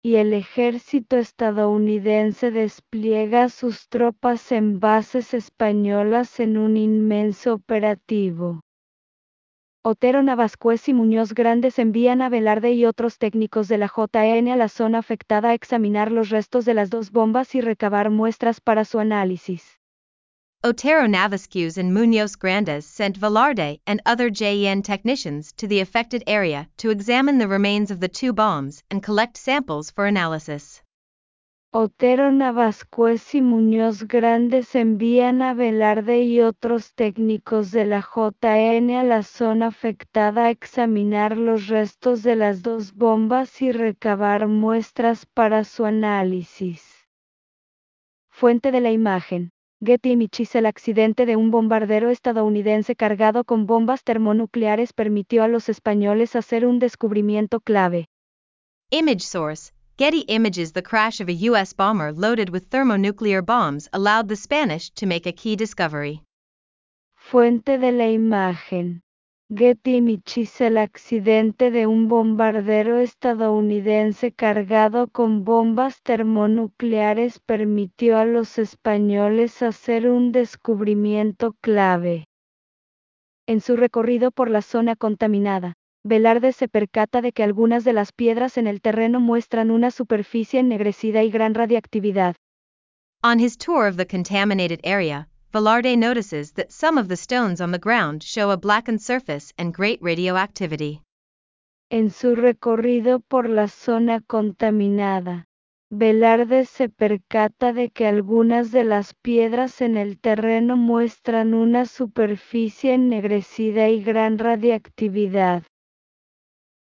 [0.06, 8.60] y el ejército estadounidense despliega sus tropas en bases españolas en un inmenso operativo.
[9.82, 14.58] Otero Navascuez y Muñoz Grandes envían a Velarde y otros técnicos de la JN a
[14.58, 18.84] la zona afectada a examinar los restos de las dos bombas y recabar muestras para
[18.84, 19.80] su análisis.
[20.66, 26.70] Otero Navascuez and Muñoz Grandes sent Velarde and other JN technicians to the affected area
[26.78, 30.82] to examine the remains of the two bombs and collect samples for analysis.
[31.74, 39.04] Otero Navascuez y Muñoz Grandes envían a Velarde y otros técnicos de la JN a
[39.04, 45.66] la zona afectada a examinar los restos de las dos bombas y recabar muestras para
[45.66, 47.10] su análisis.
[48.30, 49.53] Fuente de la imagen.
[49.86, 55.68] Getty Images El accidente de un bombardero estadounidense cargado con bombas termonucleares permitió a los
[55.68, 58.06] españoles hacer un descubrimiento clave.
[58.92, 61.76] Image source Getty Images The crash of a U.S.
[61.76, 66.22] bomber loaded with thermonuclear bombs allowed the Spanish to make a key discovery.
[67.18, 69.03] Fuente de la imagen.
[69.56, 78.58] Getty Images El accidente de un bombardero estadounidense cargado con bombas termonucleares permitió a los
[78.58, 82.26] españoles hacer un descubrimiento clave.
[83.46, 85.74] En su recorrido por la zona contaminada,
[86.04, 90.62] Velarde se percata de que algunas de las piedras en el terreno muestran una superficie
[90.62, 92.36] ennegrecida y gran radiactividad.
[93.24, 97.70] On his tour of the contaminated area, Velarde notices that some of the stones on
[97.70, 101.04] the ground show a blackened surface and great radioactivity.
[101.92, 105.46] En su recorrido por la zona contaminada,
[105.92, 112.96] Velarde se percata de que algunas de las piedras en el terreno muestran una superficie
[112.96, 115.62] ennegrecida y gran radiactividad.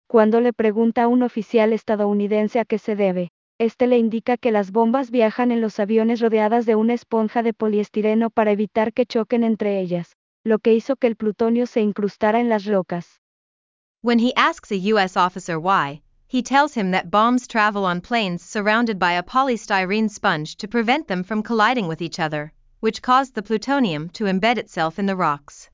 [0.10, 4.52] Cuando le pregunta a un oficial estadounidense a qué se debe, este le indica que
[4.52, 9.06] las bombas viajan en los aviones rodeadas de una esponja de poliestireno para evitar que
[9.06, 13.20] choquen entre ellas, lo que hizo que el plutonio se incrustara en las rocas.
[14.02, 15.18] When he asks a U.S.
[15.18, 20.56] officer why, he tells him that bombs travel on planes surrounded by a polystyrene sponge
[20.58, 25.00] to prevent them from colliding with each other, which caused the plutonium to embed itself
[25.00, 25.70] in the rocks.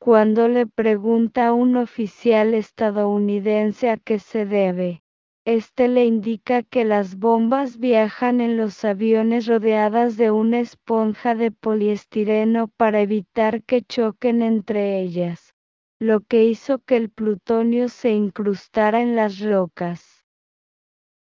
[0.00, 5.02] Cuando le pregunta a un oficial estadounidense a qué se debe,
[5.46, 11.50] Este le indica que las bombas viajan en los aviones rodeadas de una esponja de
[11.50, 15.54] poliestireno para evitar que choquen entre ellas,
[15.98, 20.24] lo que hizo que el plutonio se incrustara en las rocas.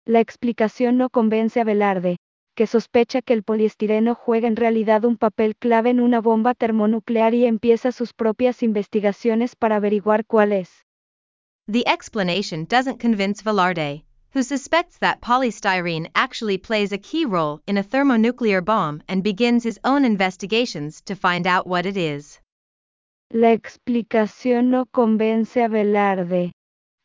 [0.06, 2.18] La explicación no convence a Velarde,
[2.56, 7.36] que sospecha que el poliestireno juega en realidad un papel clave en una bomba termonuclear
[7.36, 10.86] y empieza sus propias investigaciones para averiguar cuál es.
[11.72, 17.78] The explanation doesn't convince Velarde, who suspects that polystyrene actually plays a key role in
[17.78, 22.42] a thermonuclear bomb and begins his own investigations to find out what it is.
[23.32, 26.52] La explicación no convence a Velarde,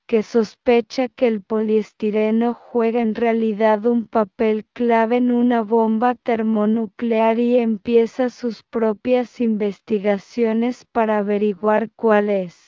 [0.09, 7.39] que sospecha que el poliestireno juega en realidad un papel clave en una bomba termonuclear
[7.39, 12.66] y empieza sus propias investigaciones para averiguar cuál es.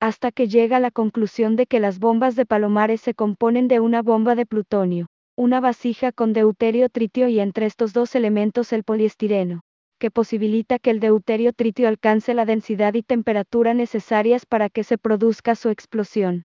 [0.00, 3.80] Hasta que llega a la conclusión de que las bombas de palomares se componen de
[3.80, 8.84] una bomba de plutonio, una vasija con deuterio tritio y entre estos dos elementos el
[8.84, 9.62] poliestireno
[9.98, 14.98] que posibilita que el deuterio tritio alcance la densidad y temperatura necesarias para que se
[14.98, 16.44] produzca su explosión.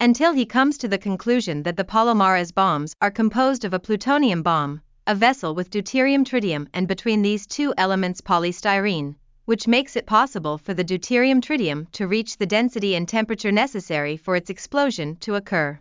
[0.00, 4.42] Until he comes to the conclusion that the Palomares bombs are composed of a plutonium
[4.42, 9.14] bomb, a vessel with deuterium tritium and between these two elements polystyrene,
[9.46, 14.16] which makes it possible for the deuterium tritium to reach the density and temperature necessary
[14.16, 15.80] for its explosion to occur.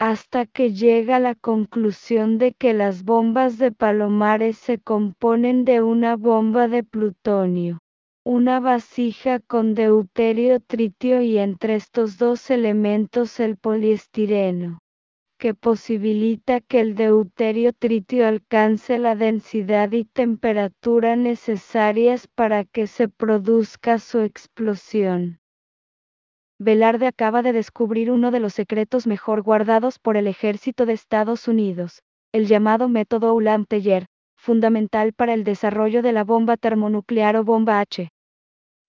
[0.00, 6.16] hasta que llega la conclusión de que las bombas de palomares se componen de una
[6.16, 7.78] bomba de plutonio,
[8.26, 14.80] una vasija con deuterio tritio y entre estos dos elementos el poliestireno,
[15.38, 23.08] que posibilita que el deuterio tritio alcance la densidad y temperatura necesarias para que se
[23.08, 25.40] produzca su explosión.
[26.58, 31.48] Velarde acaba de descubrir uno de los secretos mejor guardados por el ejército de Estados
[31.48, 34.06] Unidos, el llamado método Ulam-Teller,
[34.36, 38.08] fundamental para el desarrollo de la bomba termonuclear o bomba H.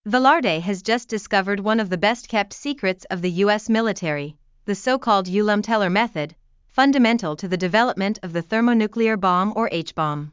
[0.06, 4.36] Velarde has just discovered one of the best kept secrets of the US military,
[4.66, 6.36] the so-called Ulam-Teller method,
[6.68, 10.32] fundamental to the development of the thermonuclear bomb or H-bomb.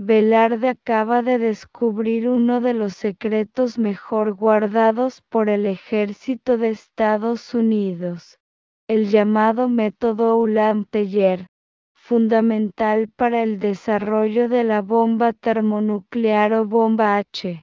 [0.00, 7.52] Velarde acaba de descubrir uno de los secretos mejor guardados por el ejército de Estados
[7.52, 8.38] Unidos,
[8.88, 11.46] el llamado método Ulam-Teller,
[11.94, 17.62] fundamental para el desarrollo de la bomba termonuclear o bomba H.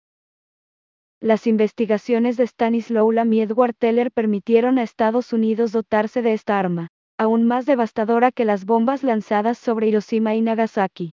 [1.21, 6.57] Las investigaciones de Stanislaw Ulam y Edward Teller permitieron a Estados Unidos dotarse de esta
[6.57, 11.11] arma, aún más devastadora que las bombas lanzadas sobre Hiroshima y Nagasaki.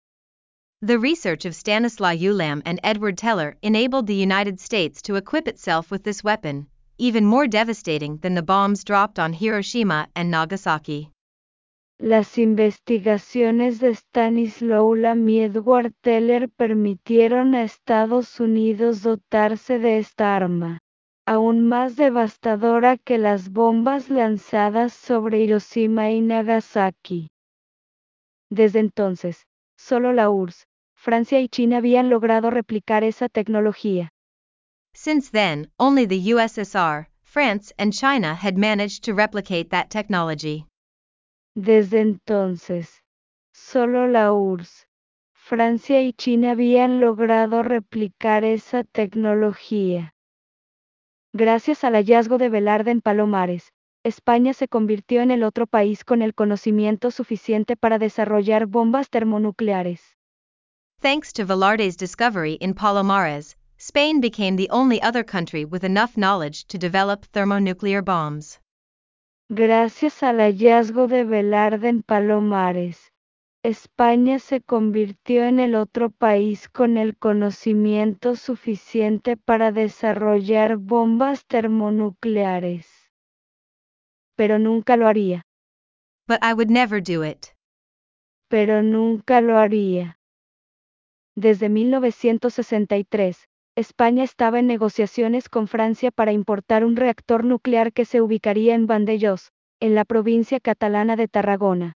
[0.85, 5.89] The research of Stanislaw Ulam and Edward Teller enabled the United States to equip itself
[5.89, 6.67] with this weapon,
[6.99, 11.14] even more devastating than the bombs dropped on Hiroshima and Nagasaki.
[11.97, 20.35] Las investigaciones de Stanislaw Ulam y Edward Teller permitieron a Estados Unidos dotarse de esta
[20.35, 20.79] arma,
[21.25, 27.29] aún más devastadora que las bombas lanzadas sobre Hiroshima y Nagasaki.
[28.49, 30.67] Desde entonces, solo la URSS,
[30.97, 34.09] Francia y China habían logrado replicar esa tecnología.
[34.93, 40.65] Since then, only the USSR, France, and China had managed to replicate that technology.
[41.55, 43.01] Desde entonces,
[43.53, 44.89] solo la URSS,
[45.33, 50.13] Francia y China habían logrado replicar esa tecnología.
[51.31, 53.71] Gracias al hallazgo de Velarde en Palomares,
[54.03, 60.17] España se convirtió en el otro país con el conocimiento suficiente para desarrollar bombas termonucleares.
[60.99, 66.65] Thanks to Velarde's discovery in Palomares, Spain became the only other country with enough knowledge
[66.67, 68.59] to develop thermonuclear bombs.
[69.49, 73.13] Gracias al hallazgo de Velarde en Palomares,
[73.63, 82.87] España se convirtió en el otro país con el conocimiento suficiente para desarrollar bombas termonucleares.
[84.35, 85.43] Pero nunca lo haría.
[86.27, 87.47] But I would never do it.
[88.49, 90.19] Pero nunca lo haría.
[91.35, 98.21] Desde 1963, España estaba en negociaciones con Francia para importar un reactor nuclear que se
[98.21, 99.51] ubicaría en Vandellós,
[99.81, 101.93] en la provincia catalana de Tarragona.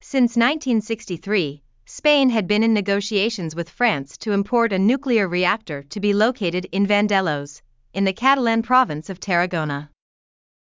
[0.00, 6.00] Since 1963, Spain had been in negotiations with France to import a nuclear reactor to
[6.00, 9.92] be located in Vandellos, in the Catalan province of Tarragona.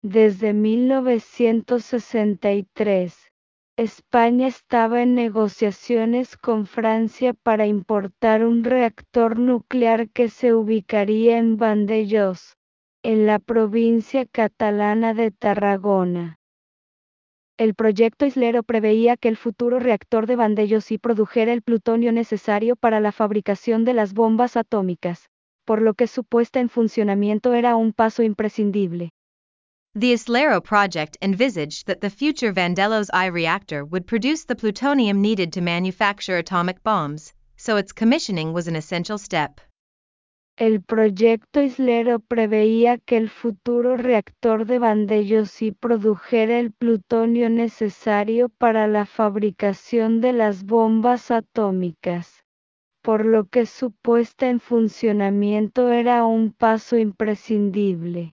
[0.03, 3.30] Desde 1963,
[3.77, 11.55] España estaba en negociaciones con Francia para importar un reactor nuclear que se ubicaría en
[11.55, 12.57] Vandellós,
[13.01, 16.37] en la provincia catalana de Tarragona.
[17.57, 22.99] El proyecto Islero preveía que el futuro reactor de Vandellosí produjera el plutonio necesario para
[22.99, 25.29] la fabricación de las bombas atómicas,
[25.65, 29.11] por lo que su puesta en funcionamiento era un paso imprescindible.
[29.93, 35.51] The Islero project envisaged that the future Vandellos I reactor would produce the plutonium needed
[35.51, 39.59] to manufacture atomic bombs, so its commissioning was an essential step.
[40.57, 48.87] El proyecto Islero preveía que el futuro reactor de Vandellosí produjera el plutonio necesario para
[48.87, 52.45] la fabricación de las bombas atómicas,
[53.03, 58.33] por lo que su puesta en funcionamiento era un paso imprescindible.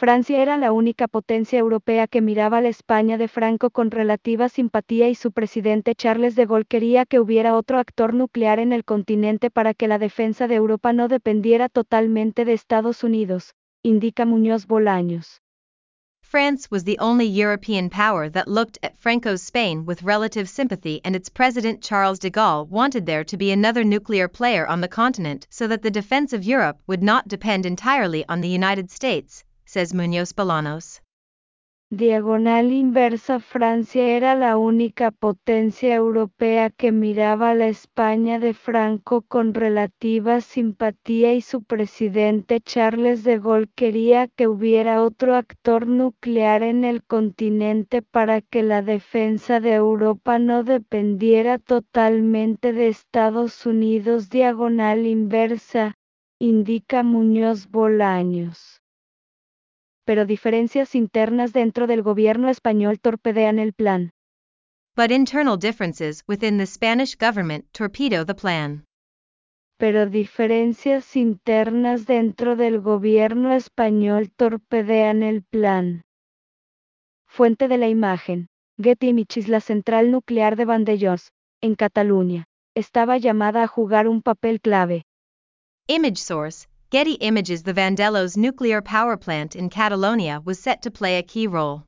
[0.00, 4.48] Francia era la única potencia europea que miraba a la España de Franco con relativa
[4.48, 8.84] simpatía y su presidente Charles de Gaulle quería que hubiera otro actor nuclear en el
[8.84, 14.68] continente para que la defensa de Europa no dependiera totalmente de Estados Unidos, indica Muñoz
[14.68, 15.40] Bolaños.
[16.22, 21.16] France was the only European power that looked at Franco's Spain with relative sympathy, and
[21.16, 25.48] its president Charles de Gaulle wanted there to be another nuclear player on the continent
[25.50, 29.92] so that the defense of Europe would not depend entirely on the United States, says
[29.92, 30.32] Muñoz.
[31.90, 39.20] Diagonal inversa Francia era la única potencia europea que miraba a la España de Franco
[39.20, 46.62] con relativa simpatía y su presidente Charles de Gaulle quería que hubiera otro actor nuclear
[46.62, 54.30] en el continente para que la defensa de Europa no dependiera totalmente de Estados Unidos
[54.30, 55.94] diagonal inversa,
[56.38, 58.77] indica Muñoz Bolaños
[60.08, 64.10] pero diferencias internas dentro del gobierno español torpedean el plan.
[64.96, 68.86] But internal differences within the Spanish government torpedo the plan.
[69.76, 76.00] Pero diferencias internas dentro del gobierno español torpedean el plan.
[77.26, 78.46] Fuente de la imagen.
[78.82, 84.62] Getty Images La central nuclear de Vandellós, en Cataluña, estaba llamada a jugar un papel
[84.62, 85.02] clave.
[85.86, 86.66] Image source.
[86.90, 91.46] Getty Images The Vandellos nuclear power plant in Catalonia was set to play a key
[91.46, 91.82] role.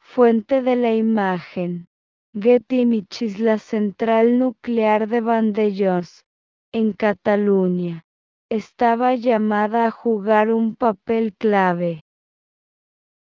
[0.00, 1.86] Fuente de la imagen.
[2.34, 6.24] Getty Images La central nuclear de Vandellós,
[6.72, 8.02] en Cataluña,
[8.50, 12.02] estaba llamada a jugar un papel clave.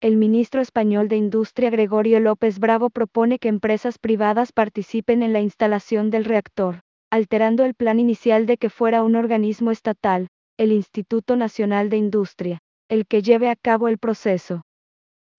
[0.01, 5.43] El ministro español de Industria Gregorio López Bravo propone que empresas privadas participen en la
[5.43, 6.81] instalación del reactor,
[7.11, 10.29] alterando el plan inicial de que fuera un organismo estatal,
[10.59, 12.59] el Instituto Nacional de Industria,
[12.91, 14.63] el que lleve a cabo el proceso.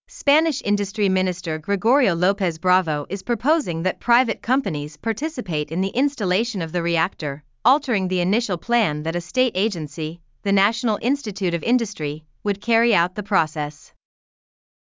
[0.09, 6.61] Spanish Industry Minister Gregorio López Bravo is proposing that private companies participate in the installation
[6.61, 11.63] of the reactor, altering the initial plan that a state agency, the National Institute of
[11.63, 13.93] Industry, would carry out the process.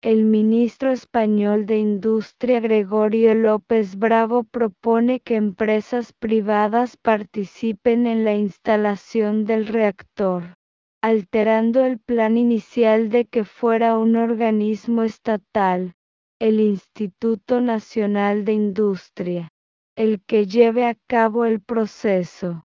[0.01, 8.37] El ministro español de Industria Gregorio López Bravo propone que empresas privadas participen en la
[8.37, 10.55] instalación del reactor,
[11.03, 15.95] alterando el plan inicial de que fuera un organismo estatal,
[16.39, 19.49] el Instituto Nacional de Industria,
[19.97, 22.63] el que lleve a cabo el proceso.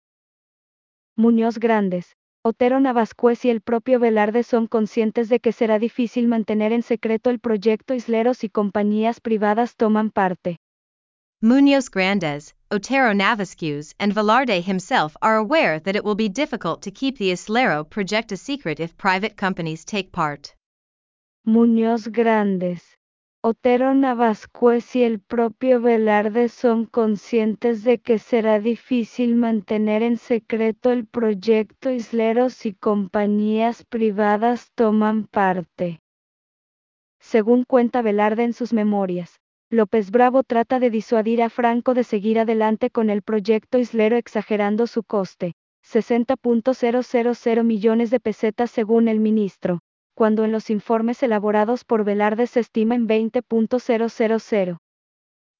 [1.17, 6.73] Muñoz Grandes, Otero Navascuez y el propio Velarde son conscientes de que será difícil mantener
[6.73, 10.57] en secreto el proyecto Isleros y compañías privadas toman parte.
[11.43, 16.91] Muñoz Grandes, Otero Navasquez, and Velarde himself are aware that it will be difficult to
[16.91, 20.55] keep the Islero project a secret if private companies take part.
[21.47, 22.81] Muñoz Grandes,
[23.43, 30.93] Otero Navascuez y el propio Velarde son conscientes de que será difícil mantener en secreto
[30.93, 36.03] el proyecto Isleros y compañías privadas toman parte.
[37.19, 42.41] Según cuenta Velarde en sus memorias, López Bravo trata de disuadir a Franco de seguir
[42.41, 49.81] adelante con el proyecto Islero exagerando su coste, 60.000 millones de pesetas según el ministro,
[50.21, 54.77] cuando en los informes elaborados por Velarde se estima en 20.000.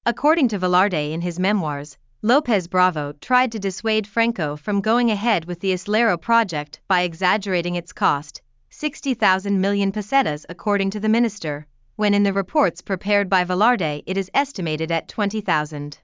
[0.05, 5.45] According to Velarde in his memoirs, Lopez Bravo tried to dissuade Franco from going ahead
[5.45, 11.65] with the Islero project by exaggerating its cost, 60,000 million pesetas according to the minister,
[11.95, 15.97] when in the reports prepared by Velarde it is estimated at 20,000.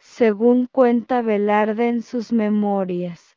[0.00, 3.27] Según cuenta Velarde en sus memorias,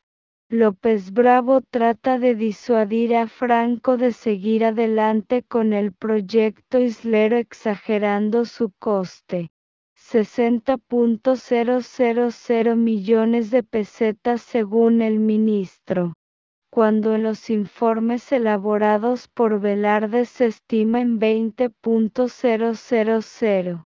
[0.54, 8.44] López Bravo trata de disuadir a Franco de seguir adelante con el proyecto Islero exagerando
[8.44, 9.48] su coste.
[9.96, 16.12] 60.000 millones de pesetas según el ministro,
[16.70, 23.86] cuando en los informes elaborados por Velarde se estima en 20.000.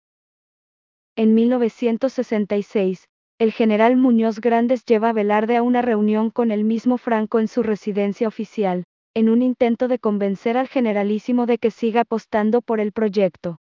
[1.17, 3.09] En 1966,
[3.43, 7.49] el general Muñoz Grandes lleva a Velarde a una reunión con el mismo Franco en
[7.49, 8.85] su residencia oficial,
[9.15, 13.59] en un intento de convencer al generalísimo de que siga apostando por el proyecto.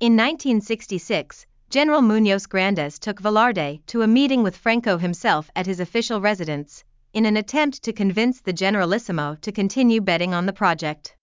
[0.00, 5.80] In 1966, General Muñoz Grandes took Velarde to a meeting with Franco himself at his
[5.80, 6.84] official residence,
[7.14, 11.16] in an attempt to convince the Generalissimo to continue betting on the project.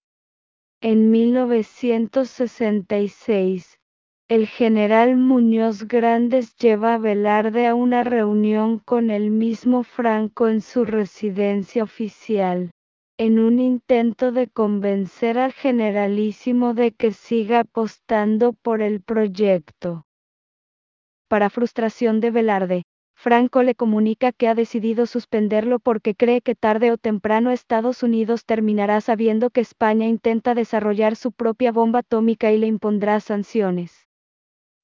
[0.82, 3.77] En 1966,
[4.30, 10.60] el general Muñoz Grandes lleva a Velarde a una reunión con el mismo Franco en
[10.60, 12.72] su residencia oficial,
[13.18, 20.06] en un intento de convencer al generalísimo de que siga apostando por el proyecto.
[21.30, 22.84] Para frustración de Velarde,
[23.16, 28.44] Franco le comunica que ha decidido suspenderlo porque cree que tarde o temprano Estados Unidos
[28.44, 34.07] terminará sabiendo que España intenta desarrollar su propia bomba atómica y le impondrá sanciones.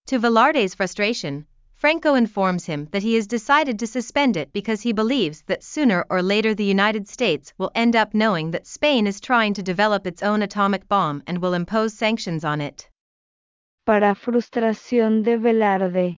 [0.07, 1.45] To Velarde's frustration,
[1.75, 6.05] Franco informs him that he has decided to suspend it because he believes that sooner
[6.09, 10.05] or later the United States will end up knowing that Spain is trying to develop
[10.05, 12.89] its own atomic bomb and will impose sanctions on it.
[13.85, 16.17] Para frustración de Velarde,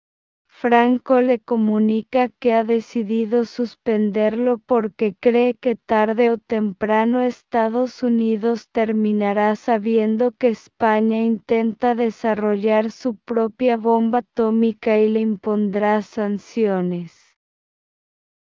[0.68, 8.70] Franco le comunica que ha decidido suspenderlo porque cree que tarde o temprano Estados Unidos
[8.72, 17.38] terminará sabiendo que España intenta desarrollar su propia bomba atómica y le impondrá sanciones.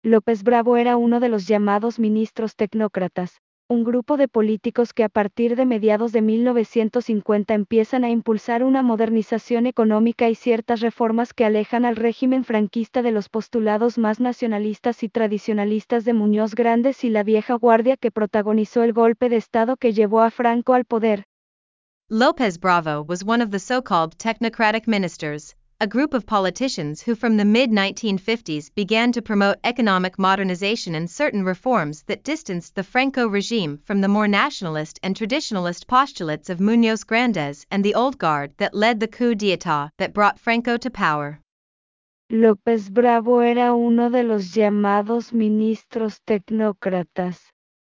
[0.03, 3.41] López Bravo era uno de los llamados ministros tecnócratas,
[3.71, 8.83] un grupo de políticos que a partir de mediados de 1950 empiezan a impulsar una
[8.83, 15.03] modernización económica y ciertas reformas que alejan al régimen franquista de los postulados más nacionalistas
[15.03, 19.77] y tradicionalistas de Muñoz Grandes y la vieja guardia que protagonizó el golpe de Estado
[19.77, 21.23] que llevó a Franco al poder.
[22.09, 27.37] López Bravo was one of the so-called technocratic ministers, a group of politicians who from
[27.37, 33.25] the mid 1950s began to promote economic modernization and certain reforms that distanced the Franco
[33.25, 38.53] regime from the more nationalist and traditionalist postulates of Muñoz Grandes and the old guard
[38.57, 41.39] that led the coup d'etat that brought Franco to power.
[42.31, 47.39] López Bravo era uno de los llamados ministros tecnócratas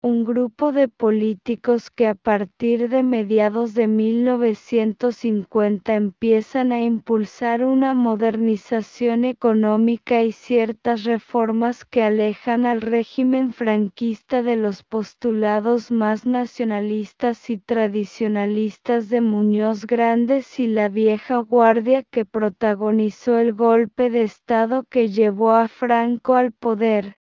[0.05, 7.95] un grupo de políticos que a partir de mediados de 1950 empiezan a impulsar una
[7.95, 17.49] modernización económica y ciertas reformas que alejan al régimen franquista de los postulados más nacionalistas
[17.49, 24.85] y tradicionalistas de Muñoz Grandes y la vieja guardia que protagonizó el golpe de Estado
[24.85, 27.17] que llevó a Franco al poder.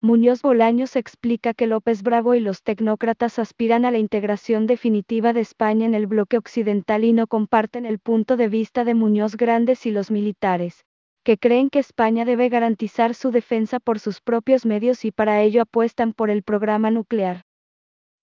[0.00, 5.40] Muñoz Bolaños explica que López Bravo y los tecnócratas aspiran a la integración definitiva de
[5.40, 9.86] España en el bloque occidental y no comparten el punto de vista de Muñoz Grandes
[9.86, 10.84] y los militares,
[11.24, 15.62] que creen que España debe garantizar su defensa por sus propios medios y para ello
[15.62, 17.42] apuestan por el programa nuclear.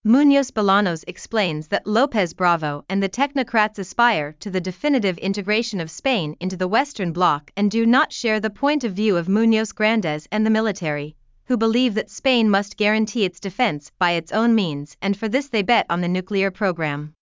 [0.06, 5.92] Muñoz Bolaños explains that López Bravo and the technocrats aspire to the definitive integration of
[5.92, 9.76] Spain into the Western Bloc and do not share the point of view of Muñoz
[9.76, 11.18] Grandes and the military.
[11.48, 15.48] Who believe that Spain must guarantee its defense by its own means, and for this
[15.50, 17.14] they bet on the nuclear program.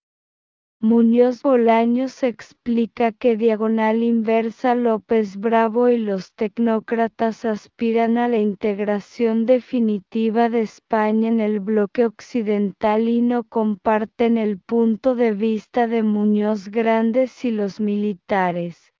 [0.82, 9.46] Muñoz Bolaños explica que Diagonal Inversa López Bravo y los tecnócratas aspiran a la integración
[9.46, 16.02] definitiva de España en el bloque occidental y no comparten el punto de vista de
[16.02, 18.93] Muñoz Grandes y los militares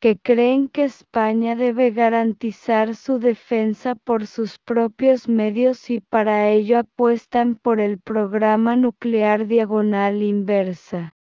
[0.00, 6.78] que creen que España debe garantizar su defensa por sus propios medios y para ello
[6.78, 11.14] apuestan por el programa nuclear diagonal inversa.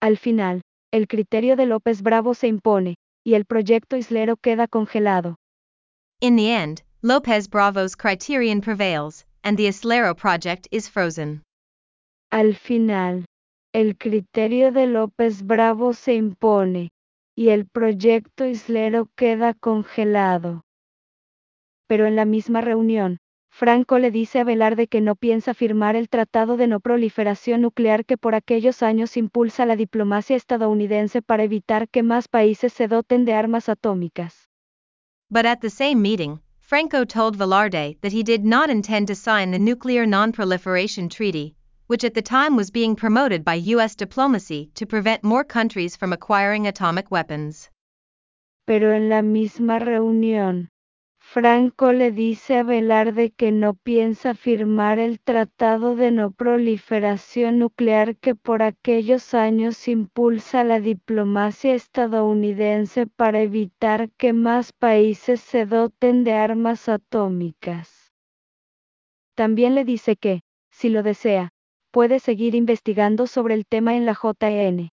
[0.00, 0.62] Al final,
[0.92, 5.36] el criterio de López Bravo se impone, y el proyecto islero queda congelado.
[6.20, 11.42] In the end, López Bravo's criterion prevails, and the Islero project is frozen.
[12.30, 13.24] Al final,
[13.74, 16.90] el criterio de López Bravo se impone,
[17.36, 20.64] y el proyecto islero queda congelado.
[21.86, 23.18] Pero en la misma reunión,
[23.50, 28.04] Franco le dice a Velarde que no piensa firmar el Tratado de No Proliferación Nuclear
[28.04, 33.24] que por aquellos años impulsa la diplomacia estadounidense para evitar que más países se doten
[33.24, 34.48] de armas atómicas.
[35.30, 39.52] But at the same meeting, Franco told Velarde that he did not intend to sign
[39.52, 41.55] the Nuclear Non-Proliferation Treaty,
[41.86, 43.94] which at the time was being promoted by U.S.
[43.94, 47.70] diplomacy to prevent more countries from acquiring atomic weapons.
[48.66, 50.68] Pero en la misma reunión,
[51.28, 58.16] Franco le dice a Velarde que no piensa firmar el Tratado de No Proliferación Nuclear
[58.16, 66.22] que por aquellos años impulsa la diplomacia estadounidense para evitar que más países se doten
[66.22, 68.12] de armas atómicas.
[69.34, 71.50] También le dice que, si lo desea,
[71.96, 74.90] puede seguir investigando sobre el tema en la JN.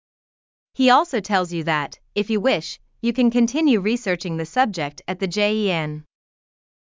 [0.76, 5.20] He also tells you that, if you wish, you can continue researching the subject at
[5.20, 6.08] the JEN.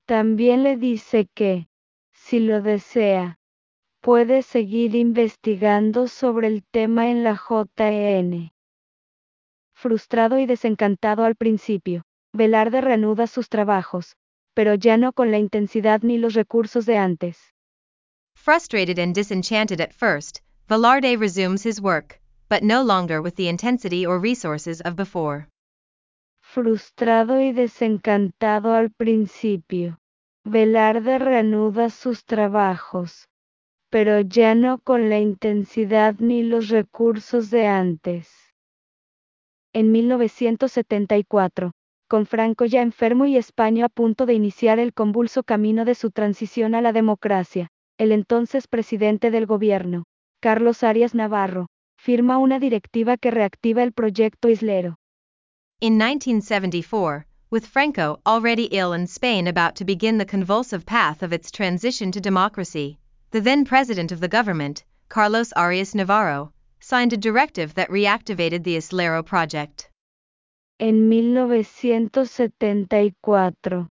[0.06, 1.68] También le dice que,
[2.12, 3.38] si lo desea,
[4.02, 8.52] puede seguir investigando sobre el tema en la JN.
[9.74, 12.02] Frustrado y desencantado al principio,
[12.34, 14.18] Velarde reanuda sus trabajos,
[14.52, 17.53] pero ya no con la intensidad ni los recursos de antes.
[18.44, 22.20] Frustrated and disenchanted at first, Velarde resumes his work,
[22.50, 25.48] but no longer with the intensity or resources of before.
[26.42, 29.96] Frustrado y desencantado al principio,
[30.44, 33.26] Velarde reanuda sus trabajos,
[33.90, 38.28] pero ya no con la intensidad ni los recursos de antes.
[39.72, 41.72] En 1974,
[42.08, 46.10] con Franco ya enfermo y España a punto de iniciar el convulso camino de su
[46.10, 50.04] transición a la democracia, el entonces presidente del gobierno,
[50.40, 54.96] Carlos Arias Navarro, firma una directiva que reactiva el proyecto Islero.
[55.80, 61.32] In 1974, with Franco already ill and Spain about to begin the convulsive path of
[61.32, 62.98] its transition to democracy,
[63.30, 68.76] the then president of the government, Carlos Arias Navarro, signed a directive that reactivated the
[68.76, 69.88] Islero project.
[70.80, 73.86] En 1974,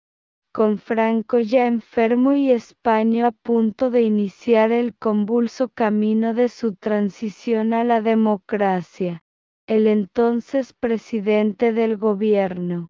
[0.52, 6.76] con Franco ya enfermo y España a punto de iniciar el convulso camino de su
[6.76, 9.24] transición a la democracia,
[9.66, 12.90] el entonces presidente del gobierno,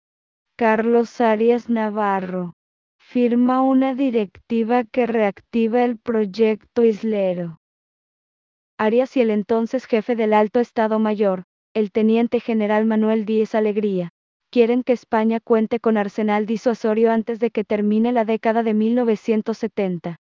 [0.57, 2.55] Carlos Arias Navarro,
[2.97, 7.59] firma una directiva que reactiva el proyecto Islero.
[8.79, 11.43] Arias y el entonces jefe del Alto Estado Mayor,
[11.75, 14.11] el teniente general Manuel Díez Alegría,
[14.51, 20.17] quieren que España cuente con arsenal disuasorio antes de que termine la década de 1970.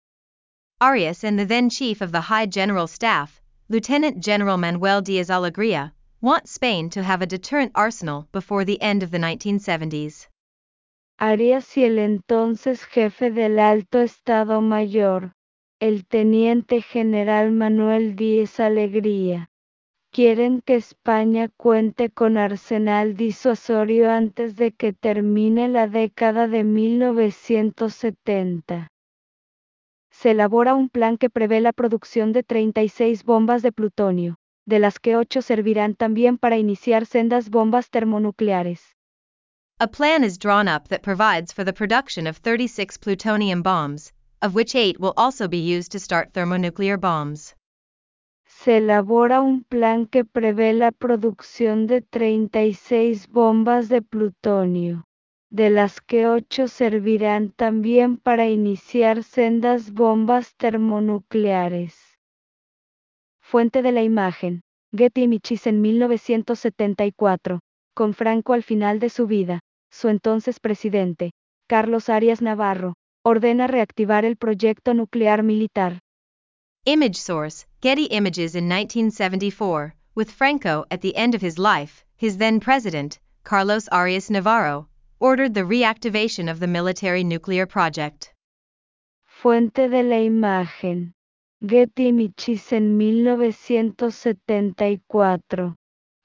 [0.80, 5.94] Arias and the then chief of the High General Staff, Lieutenant General Manuel Díaz Alegría,
[6.22, 10.28] want Spain to have a deterrent arsenal before the end of the 1970s.
[11.20, 15.34] Arias y el entonces jefe del Alto Estado Mayor,
[15.82, 19.50] el teniente general Manuel Díez Alegría,
[20.12, 28.88] quieren que España cuente con arsenal disuasorio antes de que termine la década de 1970.
[30.12, 35.00] Se elabora un plan que prevé la producción de 36 bombas de plutonio, de las
[35.00, 38.98] que 8 servirán también para iniciar sendas bombas termonucleares.
[39.80, 44.54] A plan is drawn up that provides for the production of 36 plutonium bombs, of
[44.54, 47.56] which 8 will also be used to start thermonuclear bombs.
[48.64, 55.06] Se elabora un plan que prevé la producción de 36 bombas de plutonio,
[55.50, 62.20] de las que 8 servirán también para iniciar sendas bombas termonucleares.
[63.42, 64.60] Fuente de la imagen,
[64.94, 67.62] Getty Images en 1974,
[67.96, 71.32] con Franco al final de su vida, su entonces presidente,
[71.66, 76.00] Carlos Arias Navarro, ordena reactivar el proyecto nuclear militar.
[76.86, 82.38] Image source Getty Images in 1974, with Franco at the end of his life, his
[82.38, 84.88] then president, Carlos Arias Navarro,
[85.20, 88.34] ordered the reactivation of the military nuclear project.
[89.26, 91.14] Fuente de la imagen.
[91.66, 95.76] Getty Images en 1974.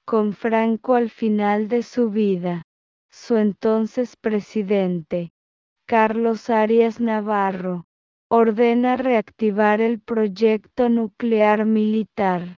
[0.07, 2.63] Con Franco al final de su vida.
[3.11, 5.31] Su entonces presidente,
[5.85, 7.85] Carlos Arias Navarro,
[8.35, 12.57] ordena reactivar el proyecto nuclear militar.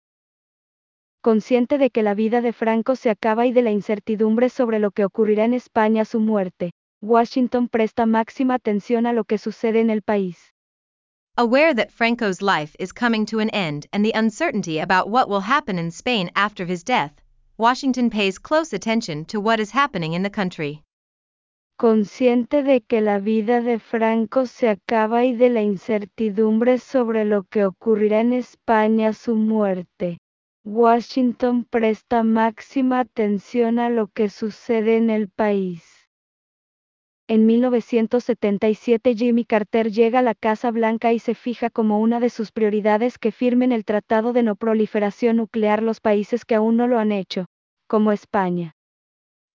[1.22, 4.92] Consciente de que la vida de Franco se acaba y de la incertidumbre sobre lo
[4.92, 6.72] que ocurrirá en España a su muerte,
[7.02, 10.54] Washington presta máxima atención a lo que sucede en el país.
[11.36, 15.42] Aware that Franco's life is coming to an end and the uncertainty about what will
[15.42, 17.22] happen in Spain after his death,
[17.58, 20.85] Washington pays close attention to what is happening in the country.
[21.78, 27.44] Consciente de que la vida de Franco se acaba y de la incertidumbre sobre lo
[27.44, 30.20] que ocurrirá en España su muerte,
[30.64, 36.08] Washington presta máxima atención a lo que sucede en el país.
[37.28, 42.30] En 1977 Jimmy Carter llega a la Casa Blanca y se fija como una de
[42.30, 46.88] sus prioridades que firmen el Tratado de No Proliferación Nuclear los países que aún no
[46.88, 47.48] lo han hecho,
[47.90, 48.75] como España.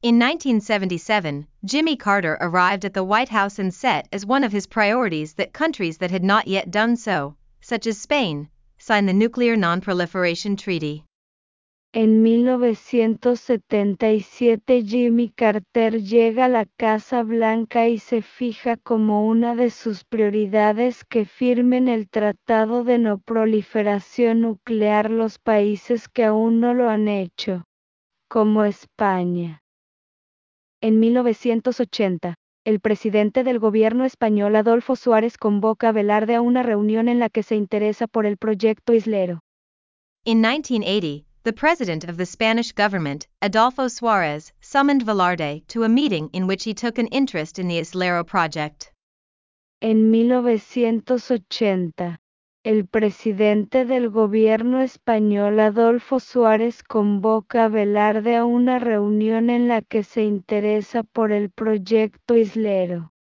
[0.03, 4.66] In 1977, Jimmy Carter arrived at the White House and set as one of his
[4.66, 8.48] priorities that countries that had not yet done so, such as Spain,
[8.78, 11.05] sign the Nuclear Non-Proliferation Treaty.
[11.92, 19.68] En 1977 Jimmy Carter llega a la Casa Blanca y se fija como una de
[19.68, 26.72] sus prioridades que firmen el Tratado de No Proliferación Nuclear los países que aún no
[26.72, 27.64] lo han hecho,
[28.30, 29.60] como España.
[30.83, 37.09] En 1980, el presidente del gobierno español Adolfo Suárez convoca a Velarde a una reunión
[37.09, 39.41] en la que se interesa por el proyecto islero.
[40.24, 46.31] In 1980, the president of the Spanish government, Adolfo Suárez, summoned Velarde to a meeting
[46.33, 48.91] in which he took an interest in the Islero project.
[49.83, 52.18] En 1980,
[52.63, 59.81] el presidente del gobierno español Adolfo Suárez convoca a Velarde a una reunión en la
[59.81, 63.15] que se interesa por el proyecto islero.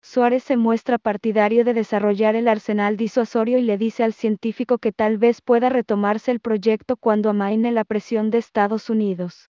[0.00, 4.92] Suárez se muestra partidario de desarrollar el arsenal disuasorio y le dice al científico que
[4.92, 9.51] tal vez pueda retomarse el proyecto cuando amaine la presión de Estados Unidos.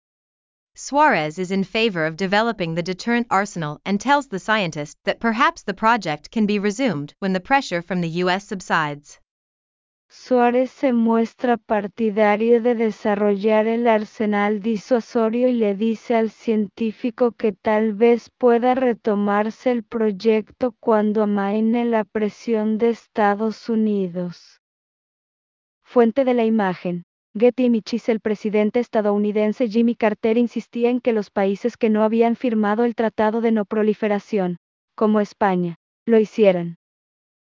[0.78, 5.62] Suarez is in favor of developing the deterrent arsenal and tells the scientist that perhaps
[5.62, 8.46] the project can be resumed when the pressure from the U.S.
[8.46, 9.18] subsides.
[10.10, 17.52] Suárez se muestra partidario de desarrollar el arsenal disuasorio y le dice al científico que
[17.52, 24.60] tal vez pueda retomarse el proyecto cuando amaine la presión de Estados Unidos.
[25.82, 27.05] Fuente de la imagen.
[27.38, 32.34] Getty Images El presidente estadounidense Jimmy Carter insistía en que los países que no habían
[32.34, 34.56] firmado el Tratado de No Proliferación,
[34.96, 35.76] como España,
[36.06, 36.76] lo hicieran.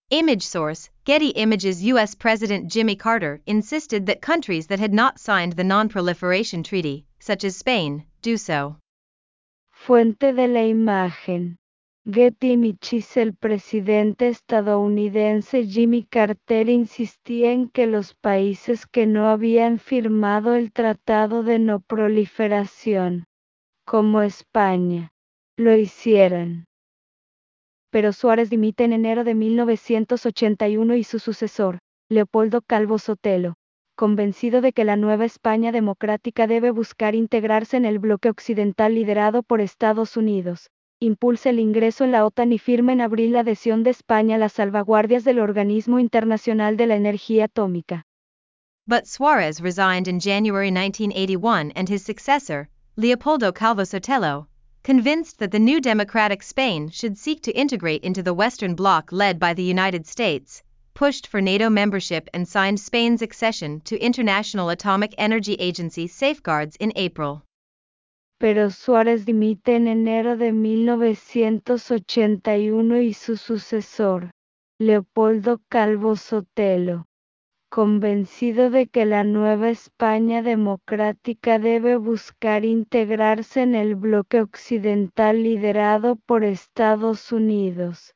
[0.09, 2.15] Image source Getty Images U.S.
[2.17, 7.43] President Jimmy Carter insisted that countries that had not signed the Non Proliferation Treaty, such
[7.43, 8.77] as Spain, do so.
[9.71, 11.57] Fuente de la imagen.
[12.07, 19.79] Getty Images El presidente estadounidense Jimmy Carter insistía en que los países que no habían
[19.79, 23.25] firmado el Tratado de No Proliferación,
[23.87, 25.09] como España,
[25.57, 26.65] lo hicieran.
[27.89, 33.55] Pero Suárez dimite en enero de 1981 y su sucesor, Leopoldo Calvo Sotelo,
[33.95, 39.41] convencido de que la nueva España democrática debe buscar integrarse en el bloque occidental liderado
[39.41, 40.69] por Estados Unidos,
[40.99, 44.39] impulsa el ingreso en la OTAN y firma en abril la adhesión de España a
[44.39, 48.03] las salvaguardias del Organismo Internacional de la Energía Atómica.
[48.87, 54.47] But Suarez resigned in January 1981 and his successor, Leopoldo Calvo Sotelo,
[54.83, 59.39] convinced that the new democratic Spain should seek to integrate into the Western Bloc led
[59.39, 60.61] by the United States,
[60.93, 66.93] pushed for NATO membership and signed Spain's accession to International Atomic Energy Agency safeguards in
[66.95, 67.43] April.
[68.37, 74.29] Pero Suárez dimite en enero de 1981 y su sucesor,
[74.79, 77.05] Leopoldo Calvo Sotelo,
[77.69, 86.17] convencido de que la nueva España democrática debe buscar integrarse en el bloque occidental liderado
[86.17, 88.14] por Estados Unidos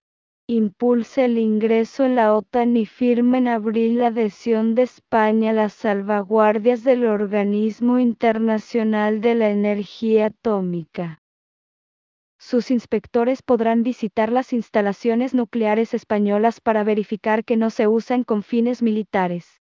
[0.52, 5.54] impulsa el ingreso en la OTAN y firma en abril la adhesión de España a
[5.54, 11.22] las salvaguardias del Organismo Internacional de la Energía Atómica.
[12.40, 18.42] Sus inspectores podrán visitar las instalaciones nucleares españolas para verificar que no se usan con
[18.42, 19.62] fines militares.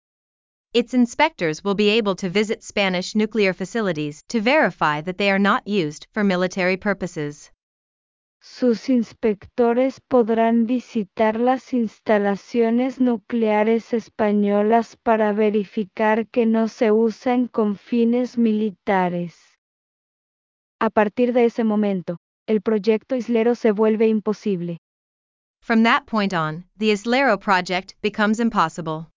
[0.71, 5.39] Its inspectors will be able to visit Spanish nuclear facilities to verify that they are
[5.39, 7.51] not used for military purposes.
[8.42, 17.76] Sus inspectores podrán visitar las instalaciones nucleares españolas para verificar que no se usan con
[17.76, 19.36] fines militares.
[20.80, 22.18] A partir de ese momento,
[22.48, 24.78] el proyecto Islero se vuelve imposible.
[25.62, 29.08] From that point on, the Islero project becomes impossible.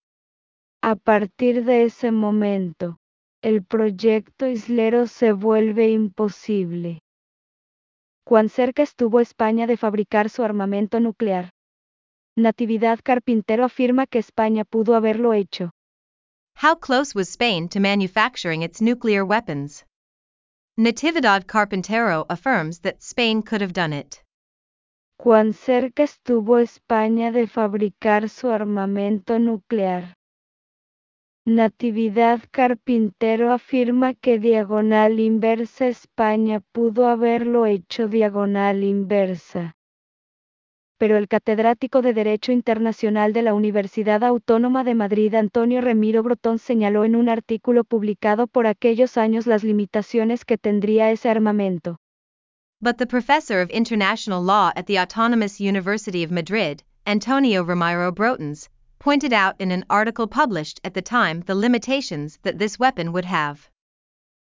[0.83, 2.97] A partir de ese momento,
[3.41, 6.99] el proyecto Islero se vuelve imposible.
[8.33, 11.51] Cuán cerca estuvo España de fabricar su armamento nuclear.
[12.35, 15.73] Natividad Carpintero afirma que España pudo haberlo hecho.
[16.57, 19.85] How close was Spain to manufacturing its nuclear weapons?
[20.79, 24.25] Natividad Carpintero affirms that Spain could have done it.
[25.19, 30.15] Cuán cerca estuvo España de fabricar su armamento nuclear.
[31.45, 39.75] Natividad Carpintero afirma que diagonal inversa España pudo haberlo hecho diagonal inversa.
[40.99, 46.61] pero el catedrático de Derecho Internacional de la Universidad Autónoma de Madrid Antonio Remiro Brotón
[46.61, 51.99] señaló en un artículo publicado por aquellos años las limitaciones que tendría ese armamento.
[52.81, 58.71] But the professor of international law at the Autonomous University of Madrid, Antonio Ramiro Brotons,
[59.03, 63.25] pointed out in an article published at the time the limitations that this weapon would
[63.25, 63.69] have.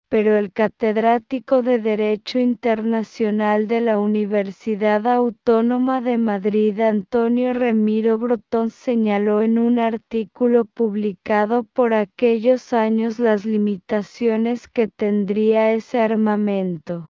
[0.09, 8.71] pero el catedrático de Derecho Internacional de la Universidad Autónoma de Madrid Antonio Remiro Brotón
[8.71, 17.09] señaló en un artículo publicado por aquellos años las limitaciones que tendría ese armamento.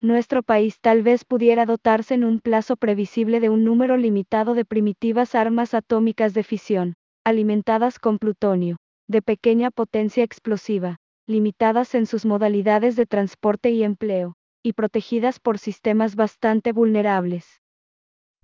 [0.00, 4.64] Nuestro país tal vez pudiera dotarse en un plazo previsible de un número limitado de
[4.64, 6.94] primitivas armas atómicas de fisión,
[7.24, 8.76] alimentadas con plutonio,
[9.08, 15.58] de pequeña potencia explosiva, limitadas en sus modalidades de transporte y empleo, y protegidas por
[15.58, 17.60] sistemas bastante vulnerables.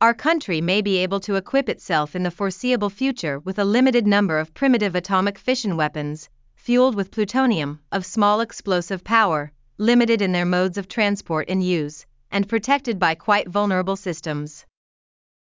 [0.01, 4.09] Our country may be able to equip itself in the foreseeable future with a limited
[4.09, 10.31] number of primitive atomic fission weapons, fueled with plutonium, of small explosive power, limited in
[10.31, 14.67] their modes of transport and use, and protected by quite vulnerable systems.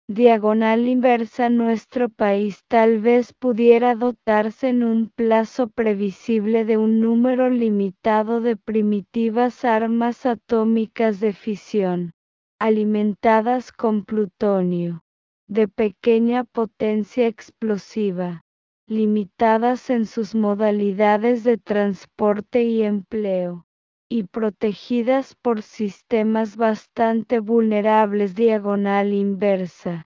[0.09, 7.49] diagonal inversa nuestro país tal vez pudiera dotarse en un plazo previsible de un número
[7.49, 12.11] limitado de primitivas armas atómicas de fisión,
[12.59, 15.01] alimentadas con plutonio,
[15.47, 18.43] de pequeña potencia explosiva,
[18.87, 23.66] limitadas en sus modalidades de transporte y empleo
[24.09, 30.07] y protegidas por sistemas bastante vulnerables diagonal inversa.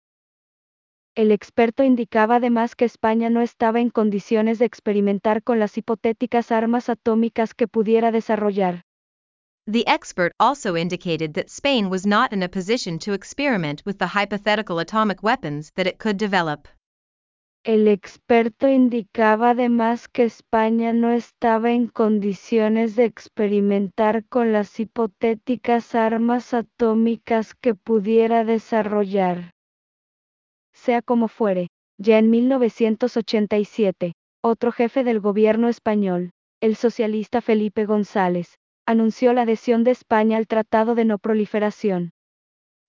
[1.16, 6.52] El experto indicaba además que España no estaba en condiciones de experimentar con las hipotéticas
[6.52, 8.84] armas atómicas que pudiera desarrollar.
[9.66, 14.08] The expert also indicated that Spain was not in a position to experiment with the
[14.08, 16.68] hypothetical atomic weapons that it could develop.
[17.64, 25.94] El experto indicaba además que España no estaba en condiciones de experimentar con las hipotéticas
[25.94, 29.52] armas atómicas que pudiera desarrollar.
[30.74, 36.32] Sea como fuere, ya en 1987, otro jefe del gobierno español,
[36.62, 42.12] el socialista Felipe González, anunció la adhesión de España al Tratado de No Proliferación.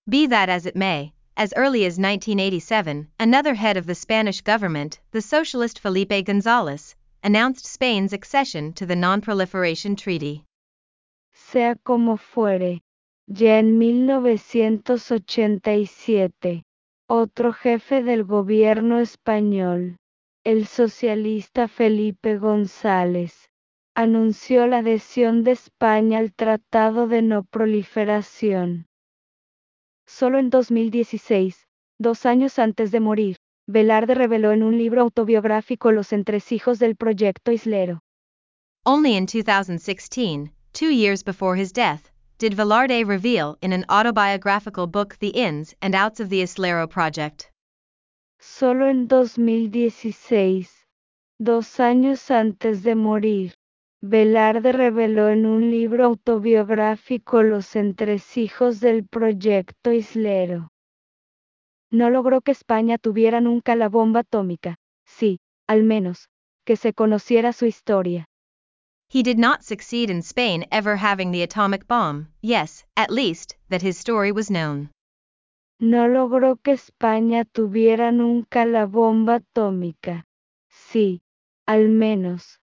[0.05, 4.99] Be that as it may, as early as 1987, another head of the Spanish government,
[5.11, 10.43] the socialist Felipe González, announced Spain's accession to the Non-Proliferation Treaty.
[11.31, 12.81] Sea como fuere,
[13.25, 16.63] ya en 1987,
[17.07, 19.95] otro jefe del gobierno español,
[20.43, 23.47] el socialista Felipe González,
[23.95, 28.88] anunció la adhesión de España al Tratado de No Proliferación.
[30.09, 31.67] Solo en 2016,
[31.99, 33.37] dos años antes de morir,
[33.67, 37.99] Velarde reveló en un libro autobiográfico los entresijos del proyecto Islero.
[38.87, 45.15] Only in 2016, two years before his death, did Velarde reveal in an autobiographical book
[45.19, 47.51] the ins and outs of the Islero project.
[48.39, 50.87] Solo en 2016,
[51.37, 53.53] dos años antes de morir,
[54.01, 60.69] Velarde reveló en un libro autobiográfico los entresijos del proyecto Islero.
[61.91, 64.75] No logró que España tuviera nunca la bomba atómica,
[65.05, 66.29] sí, al menos,
[66.65, 68.25] que se conociera su historia.
[69.11, 73.81] He did not succeed in Spain ever having the atomic bomb, yes, at least, that
[73.81, 74.91] his story was known.
[75.81, 80.25] No logró que España tuviera nunca la bomba atómica,
[80.69, 81.21] sí,
[81.65, 82.58] al menos,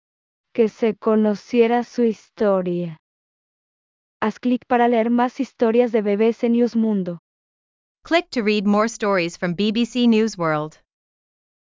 [0.53, 2.97] que se conociera su historia.
[4.21, 7.19] Haz clic para leer más historias de BBC News Mundo.
[8.03, 10.75] Click to read more stories from BBC News World.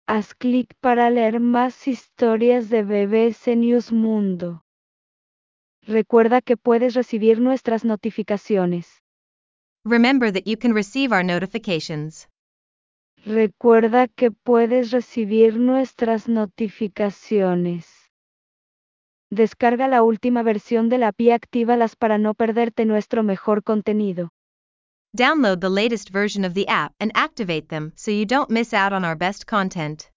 [0.06, 4.62] Haz clic para leer más historias de BBC News Mundo.
[5.86, 9.02] Recuerda que puedes recibir nuestras notificaciones.
[9.84, 12.28] Remember that you can receive our notifications.
[13.26, 17.97] Recuerda que puedes recibir nuestras notificaciones.
[19.30, 24.30] Descarga la última versión de la API actívalas para no perderte nuestro mejor contenido.
[25.14, 28.92] Download the latest version of the app and activate them so you don't miss out
[28.92, 30.10] on our best content.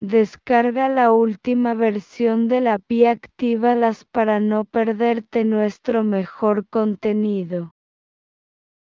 [0.00, 7.72] Descarga la última versión de la API actívalas para no perderte nuestro mejor contenido.